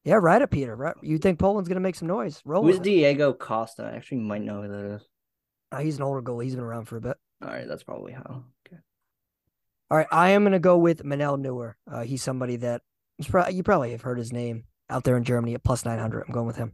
[0.03, 0.41] Yeah, right.
[0.41, 0.75] It, Peter.
[0.75, 0.95] Right.
[1.01, 2.41] You think Poland's gonna make some noise?
[2.45, 2.63] Roll.
[2.63, 2.79] Who's.
[2.79, 3.83] Diego Costa?
[3.83, 5.01] I actually might know who that is.
[5.71, 6.43] Uh, he's an older goalie.
[6.43, 7.17] He's been around for a bit.
[7.41, 8.43] All right, that's probably how.
[8.67, 8.77] Okay.
[9.89, 11.77] All right, I am gonna go with Manuel Neuer.
[11.89, 12.81] Uh, he's somebody that
[13.27, 16.25] pro- you probably have heard his name out there in Germany at plus nine hundred.
[16.27, 16.73] I'm going with him.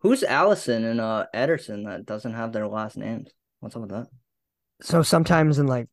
[0.00, 3.30] Who's Alisson and uh Ederson that doesn't have their last names?
[3.60, 4.06] What's up with that?
[4.80, 5.88] So sometimes in like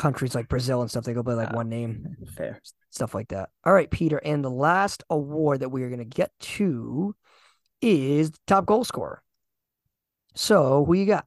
[0.00, 1.56] countries like Brazil and stuff, they go by like Ah.
[1.56, 2.60] one name, Fair.
[2.90, 3.50] stuff like that.
[3.64, 7.14] All right, Peter, and the last award that we are gonna get to
[7.82, 9.22] is top goal scorer.
[10.34, 11.26] So who you got?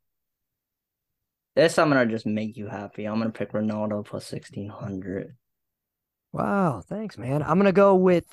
[1.56, 3.06] This I'm gonna just make you happy.
[3.06, 5.36] I'm gonna pick Ronaldo plus sixteen hundred.
[6.32, 7.44] Wow, thanks, man.
[7.44, 8.26] I'm gonna go with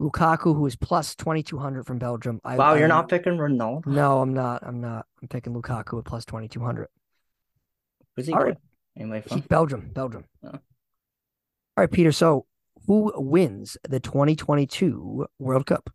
[0.00, 2.40] Lukaku, who is plus twenty two hundred from Belgium.
[2.44, 3.86] I, Wow, you're I- not picking Ronaldo.
[3.86, 4.62] No, I'm not.
[4.66, 5.04] I'm not.
[5.20, 6.88] I'm picking Lukaku at plus twenty two hundred.
[8.16, 8.32] Who's he?
[8.32, 8.48] All play?
[8.50, 8.58] right.
[8.96, 9.40] He- from?
[9.40, 10.24] Belgium, Belgium.
[10.44, 10.48] Oh.
[10.48, 10.60] All
[11.76, 12.12] right, Peter.
[12.12, 12.46] So,
[12.86, 15.90] who wins the 2022 World Cup?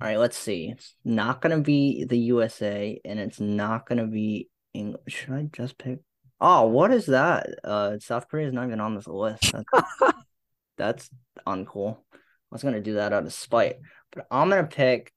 [0.00, 0.68] All right, let's see.
[0.68, 5.02] It's not gonna be the USA, and it's not gonna be England.
[5.08, 6.00] Should I just pick?
[6.40, 7.46] Oh, what is that?
[7.64, 9.52] Uh, South Korea is not even on this list.
[9.52, 10.14] That's,
[10.76, 11.10] that's
[11.46, 11.98] uncool.
[12.12, 12.18] I
[12.50, 13.76] was gonna do that out of spite,
[14.12, 15.12] but I'm gonna pick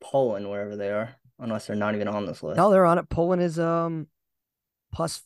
[0.00, 2.56] Poland wherever they are, unless they're not even on this list.
[2.56, 3.08] No, they're on it.
[3.10, 4.06] Poland is um
[4.92, 5.22] plus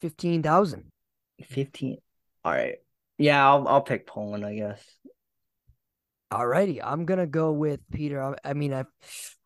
[0.00, 0.84] fifteen thousand.
[1.42, 1.98] Fifteen.
[2.44, 2.76] All right.
[3.18, 4.82] Yeah, I'll I'll pick Poland, I guess.
[6.30, 8.22] All righty, I'm gonna go with Peter.
[8.22, 8.84] I, I mean, I,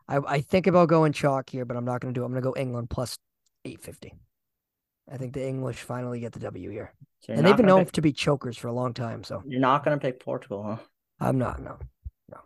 [0.08, 2.22] I I think about going chalk here, but I'm not gonna do.
[2.22, 2.26] it.
[2.26, 3.18] I'm gonna go England plus
[3.64, 4.14] eight fifty.
[5.10, 7.92] I think the English finally get the W here, So and they've been known pick,
[7.92, 9.24] to be chokers for a long time.
[9.24, 10.76] So you're not gonna pick Portugal, huh?
[11.20, 11.60] I'm not.
[11.60, 11.78] No,
[12.30, 12.38] no.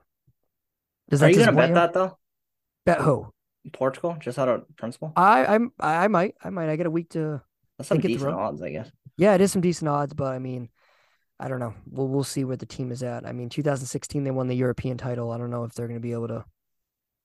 [1.10, 2.18] Does Are that you gonna bet that though?
[2.84, 3.28] Bet who?
[3.72, 5.12] Portugal, just out of principle?
[5.14, 7.42] I I'm I might I might I get a week to
[7.78, 8.32] That's some decent through.
[8.32, 8.90] odds, I guess.
[9.16, 10.68] yeah it is some decent odds but I mean
[11.40, 14.30] I don't know we'll we'll see where the team is at I mean 2016 they
[14.30, 16.44] won the European title I don't know if they're going to be able to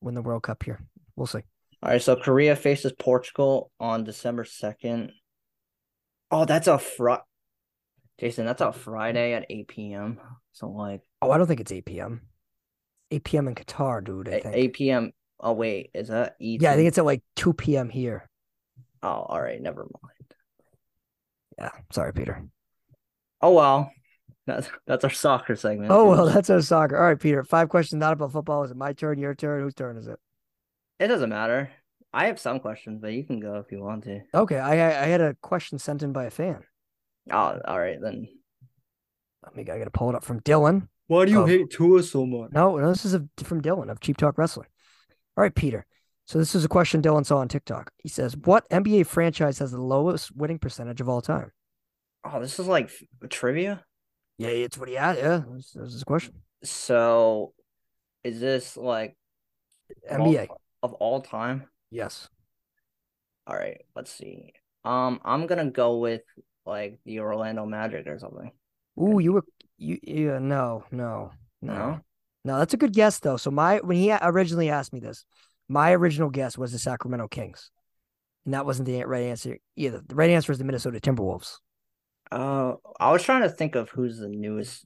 [0.01, 0.79] win the World Cup here
[1.15, 1.41] we'll see
[1.83, 5.11] All right, so Korea faces Portugal on December 2nd.
[6.31, 7.13] Oh, that's a fr
[8.19, 10.19] Jason, that's a Friday at 8 p.m.
[10.53, 12.21] So like oh I don't think it's 8 p.m.
[13.11, 13.47] 8 p.m.
[13.47, 15.11] in Qatar dude I think 8 p.m.
[15.39, 16.61] Oh wait, is that ET?
[16.61, 17.89] yeah I think it's at like 2 p.m.
[17.89, 18.27] here
[19.03, 20.16] Oh, all right, never mind.
[21.57, 22.43] Yeah sorry Peter
[23.41, 23.91] Oh well.
[24.47, 25.91] That's that's our soccer segment.
[25.91, 28.77] oh well that's our soccer all right Peter five questions not about football is it
[28.77, 30.17] my turn your turn whose turn is it
[30.99, 31.69] It doesn't matter.
[32.13, 34.21] I have some questions, but you can go if you want to.
[34.33, 36.63] Okay, I I I had a question sent in by a fan.
[37.29, 38.27] Oh, all right then.
[39.43, 40.87] Let me I gotta pull it up from Dylan.
[41.07, 41.45] Why do you Oh.
[41.45, 42.51] hate Tua so much?
[42.53, 44.69] No, no, this is a, from Dylan of Cheap Talk Wrestling.
[45.35, 45.85] All right, Peter.
[46.27, 47.89] So this is a question Dylan saw on TikTok.
[47.97, 51.51] He says, "What NBA franchise has the lowest winning percentage of all time?"
[52.25, 52.91] Oh, this is like
[53.29, 53.85] trivia.
[54.37, 55.17] Yeah, it's what he had.
[55.17, 56.33] Yeah, this is his question.
[56.63, 57.53] So,
[58.25, 59.17] is this like
[60.09, 60.47] of all- NBA.
[60.83, 61.69] of all time?
[61.91, 62.29] Yes.
[63.47, 64.51] All right, let's see.
[64.83, 66.23] Um, I'm gonna go with
[66.65, 68.51] like the Orlando Magic or something.
[69.01, 69.45] Ooh, you were
[69.77, 69.97] you.
[70.03, 72.01] Yeah, no, no, No?
[72.43, 72.57] no.
[72.59, 73.37] That's a good guess though.
[73.37, 75.23] So my when he originally asked me this,
[75.67, 77.71] my original guess was the Sacramento Kings,
[78.45, 80.01] and that wasn't the right answer either.
[80.05, 81.57] The right answer is the Minnesota Timberwolves.
[82.31, 84.85] Uh, I was trying to think of who's the newest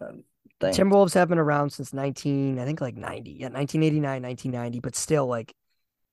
[0.00, 0.24] um,
[0.60, 0.72] thing.
[0.72, 3.30] Timberwolves have been around since 19, I think like 90.
[3.30, 5.54] Yeah, 1989, 1990, but still like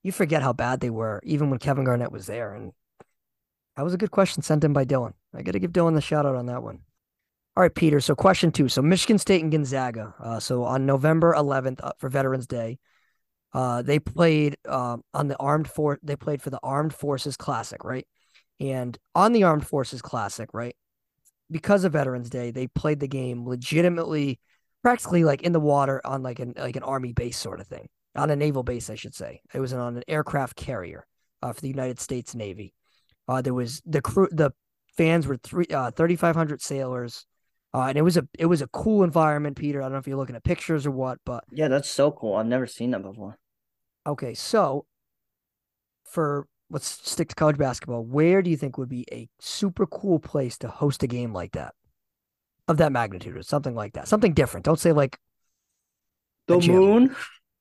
[0.02, 2.74] you forget how bad they were even when Kevin Garnett was there and
[3.76, 5.14] that was a good question sent in by Dylan.
[5.34, 6.80] I got to give Dylan the shout out on that one.
[7.56, 8.00] All right, Peter.
[8.00, 8.70] So question 2.
[8.70, 10.14] So Michigan State and Gonzaga.
[10.20, 12.80] Uh, so on November 11th uh, for Veterans Day,
[13.54, 17.84] uh, they played um, on the armed for they played for the Armed Forces Classic,
[17.84, 18.08] right?
[18.60, 20.76] And on the Armed Forces Classic, right?
[21.52, 24.40] Because of Veterans Day, they played the game legitimately
[24.84, 27.88] practically like in the water on like an like an army base sort of thing
[28.16, 31.08] on a naval base i should say it was on an aircraft carrier
[31.42, 32.74] uh, for the united states navy
[33.28, 34.52] uh, there was the crew the
[34.98, 37.26] fans were three uh, 3500 sailors
[37.74, 40.08] uh, and it was a it was a cool environment peter i don't know if
[40.08, 42.36] you're looking at pictures or what but Yeah, that's so cool.
[42.36, 43.38] I've never seen that before.
[44.06, 44.86] Okay so
[46.06, 50.20] for let's stick to college basketball where do you think would be a super cool
[50.20, 51.74] place to host a game like that
[52.68, 55.20] of that magnitude or something like that something different don't say like
[56.48, 57.16] The moon?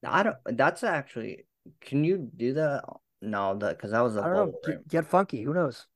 [0.04, 0.36] I don't.
[0.44, 1.46] That's actually.
[1.80, 2.84] Can you do that?
[3.20, 5.86] No, that because that was a i don't know get, get funky who knows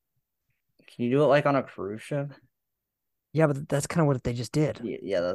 [0.86, 2.30] Can you do it like on a cruise ship?
[3.32, 4.80] Yeah, but that's kind of what they just did.
[4.82, 5.34] Yeah, yeah.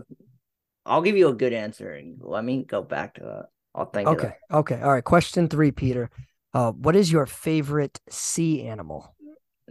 [0.86, 3.46] I'll give you a good answer and let me go back to that.
[3.74, 4.08] I'll think.
[4.08, 4.34] Okay.
[4.52, 4.82] Okay.
[4.82, 5.04] All right.
[5.04, 6.10] Question three, Peter.
[6.54, 9.16] Uh, what is your favorite sea animal?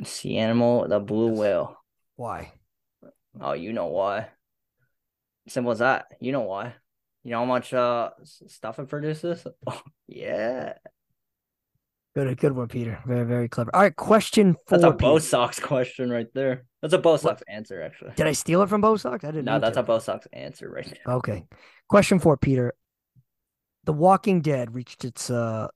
[0.04, 1.76] Sea animal, the blue whale.
[2.16, 2.52] Why?
[3.40, 4.28] Oh, you know why?
[5.48, 6.06] Simple as that.
[6.20, 6.74] You know why?
[7.24, 9.46] You know how much uh stuff it produces?
[9.66, 10.74] Oh, yeah.
[12.16, 12.38] Good.
[12.38, 12.98] Good one, Peter.
[13.06, 13.70] Very, very clever.
[13.74, 13.94] All right.
[13.94, 14.78] Question four.
[14.78, 14.96] That's a Peter.
[14.96, 16.64] Bo Sox question right there.
[16.82, 18.12] That's a Bo Sox answer, actually.
[18.16, 19.22] Did I steal it from Bo Sox?
[19.22, 19.44] I didn't.
[19.44, 19.80] No, that's to.
[19.80, 21.14] a Bo Sox answer right there.
[21.16, 21.44] Okay.
[21.88, 22.74] Question four, Peter.
[23.84, 25.68] The Walking Dead reached its uh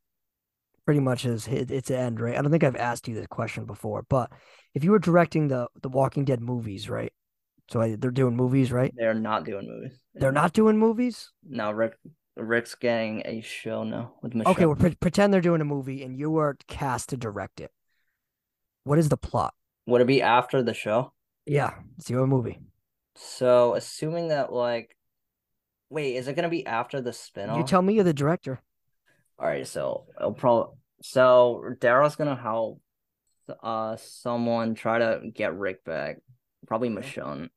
[0.85, 2.37] pretty much its its end, right?
[2.37, 4.31] I don't think I've asked you this question before, but
[4.75, 7.13] if you were directing the the Walking Dead movies, right?
[7.71, 8.93] So I, they're doing movies, right?
[8.95, 9.99] They're not doing movies.
[10.15, 11.31] They're not doing movies.
[11.49, 11.95] No, Rick.
[12.37, 14.47] Rick's getting a show now with Michonne.
[14.47, 17.71] Okay, well, pre- pretend they're doing a movie and you were cast to direct it.
[18.83, 19.55] What is the plot?
[19.87, 21.13] Would it be after the show?
[21.47, 22.59] Yeah, it's your movie.
[23.15, 24.97] So, assuming that, like,
[25.91, 27.57] wait, is it gonna be after the spinoff?
[27.59, 28.61] You tell me you're the director.
[29.39, 32.81] All right, so it'll probably so Daryl's gonna help
[33.63, 36.19] uh someone try to get Rick back,
[36.67, 37.49] probably Michonne,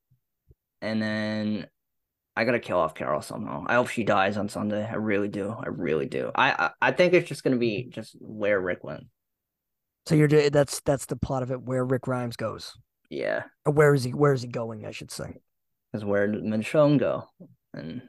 [0.82, 1.68] and then
[2.36, 3.64] I gotta kill off Carol somehow.
[3.68, 4.86] I hope she dies on Sunday.
[4.86, 5.50] I really do.
[5.52, 6.32] I really do.
[6.36, 9.06] I I, I think it's just gonna be just where Rick went.
[10.06, 11.62] So you're that's that's the plot of it.
[11.62, 12.74] Where Rick Grimes goes,
[13.10, 14.12] Yeah, or where is he?
[14.12, 14.86] Where is he going?
[14.86, 15.42] I should say.
[15.92, 17.26] because where did Michonne go?
[17.74, 18.02] And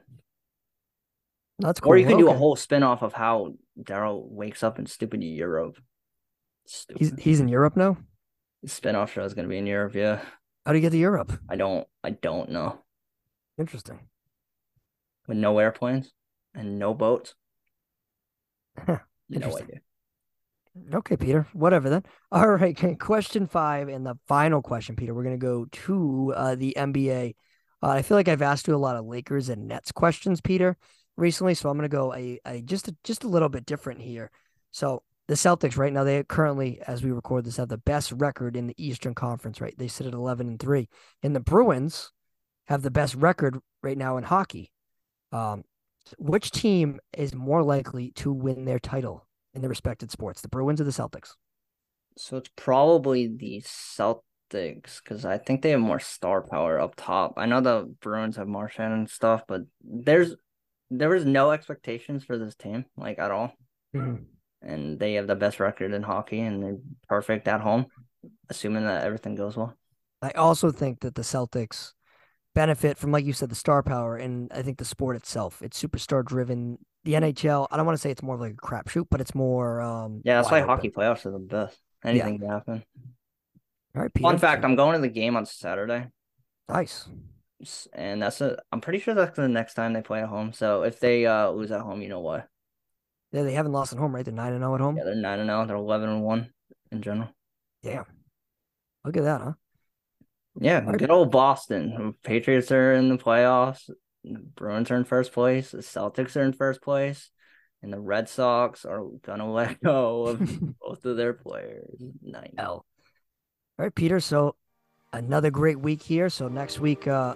[1.59, 1.93] That's cool.
[1.93, 5.23] or you can do a whole spin off of how Daryl wakes up in stupid
[5.23, 5.77] Europe.
[6.65, 6.99] Stupid.
[6.99, 7.97] He's he's in Europe now.
[8.65, 9.95] spin off show is gonna be in Europe.
[9.95, 10.21] Yeah,
[10.65, 11.33] How do you get to Europe?
[11.49, 12.79] I don't I don't know.
[13.57, 13.99] Interesting.
[15.27, 16.11] with no airplanes
[16.55, 17.35] and no boats.
[18.77, 18.99] Huh,
[19.29, 19.81] no idea.
[20.93, 21.47] Okay, Peter.
[21.53, 22.03] Whatever then.
[22.31, 22.77] All right.
[22.77, 25.13] okay, Question five and the final question, Peter.
[25.13, 27.35] We're gonna go to uh, the NBA.
[27.81, 30.77] Uh, I feel like I've asked you a lot of Lakers and Nets questions, Peter,
[31.19, 31.53] recently.
[31.53, 34.31] So I'm gonna go a, a just a, just a little bit different here.
[34.71, 38.55] So the Celtics right now they currently, as we record this, have the best record
[38.55, 39.61] in the Eastern Conference.
[39.61, 40.89] Right, they sit at 11 and three,
[41.21, 42.11] and the Bruins
[42.67, 44.71] have the best record right now in hockey.
[45.31, 45.63] Um,
[46.17, 50.81] which team is more likely to win their title in their respected sports, the Bruins
[50.81, 51.33] or the Celtics?
[52.17, 54.23] So it's probably the Celtics
[55.03, 57.33] because I think they have more star power up top.
[57.37, 60.35] I know the Bruins have Marchand and stuff, but there's
[60.89, 63.53] there was no expectations for this team like at all,
[64.61, 66.77] and they have the best record in hockey and they're
[67.07, 67.85] perfect at home,
[68.49, 69.75] assuming that everything goes well.
[70.21, 71.93] I also think that the Celtics
[72.55, 75.61] benefit from, like you said, the star power, and I think the sport itself.
[75.61, 76.77] It's superstar driven.
[77.05, 79.79] The NHL, I don't want to say it's more like a crapshoot, but it's more.
[79.81, 80.75] um Yeah, that's why wide open.
[80.75, 81.79] hockey playoffs are the best.
[82.03, 82.83] Anything can happen.
[83.95, 84.23] All right, Peter.
[84.27, 86.07] Fun fact: I'm going to the game on Saturday,
[86.67, 87.07] nice.
[87.93, 88.57] And that's a.
[88.71, 90.53] I'm pretty sure that's the next time they play at home.
[90.53, 92.47] So if they uh lose at home, you know what?
[93.31, 94.25] Yeah, they haven't lost at home, right?
[94.25, 94.97] They're nine and zero at home.
[94.97, 95.65] Yeah, they're nine and zero.
[95.65, 96.51] They're eleven and one
[96.91, 97.29] in general.
[97.83, 98.03] Yeah,
[99.05, 99.53] Look at that, huh?
[100.59, 100.97] Yeah, Right.
[100.97, 102.15] good old Boston.
[102.23, 103.89] Patriots are in the playoffs.
[104.23, 105.71] The Bruins are in first place.
[105.71, 107.29] The Celtics are in first place.
[107.81, 110.39] And the Red Sox are gonna let go of
[110.81, 112.01] both of their players.
[112.21, 112.51] Nice.
[112.57, 112.85] L.
[113.77, 114.19] All right, Peter.
[114.19, 114.55] So
[115.13, 116.29] another great week here.
[116.29, 117.35] So next week, uh,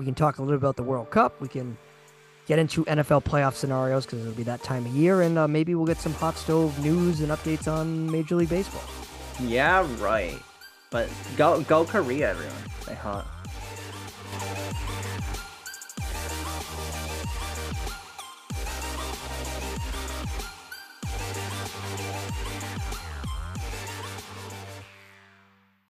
[0.00, 1.38] we can talk a little about the World Cup.
[1.42, 1.76] We can
[2.46, 5.74] get into NFL playoff scenarios because it'll be that time of year, and uh, maybe
[5.74, 8.80] we'll get some hot stove news and updates on Major League Baseball.
[9.40, 10.38] Yeah, right.
[10.90, 12.56] But go, go Korea, everyone!
[12.86, 13.26] They hot.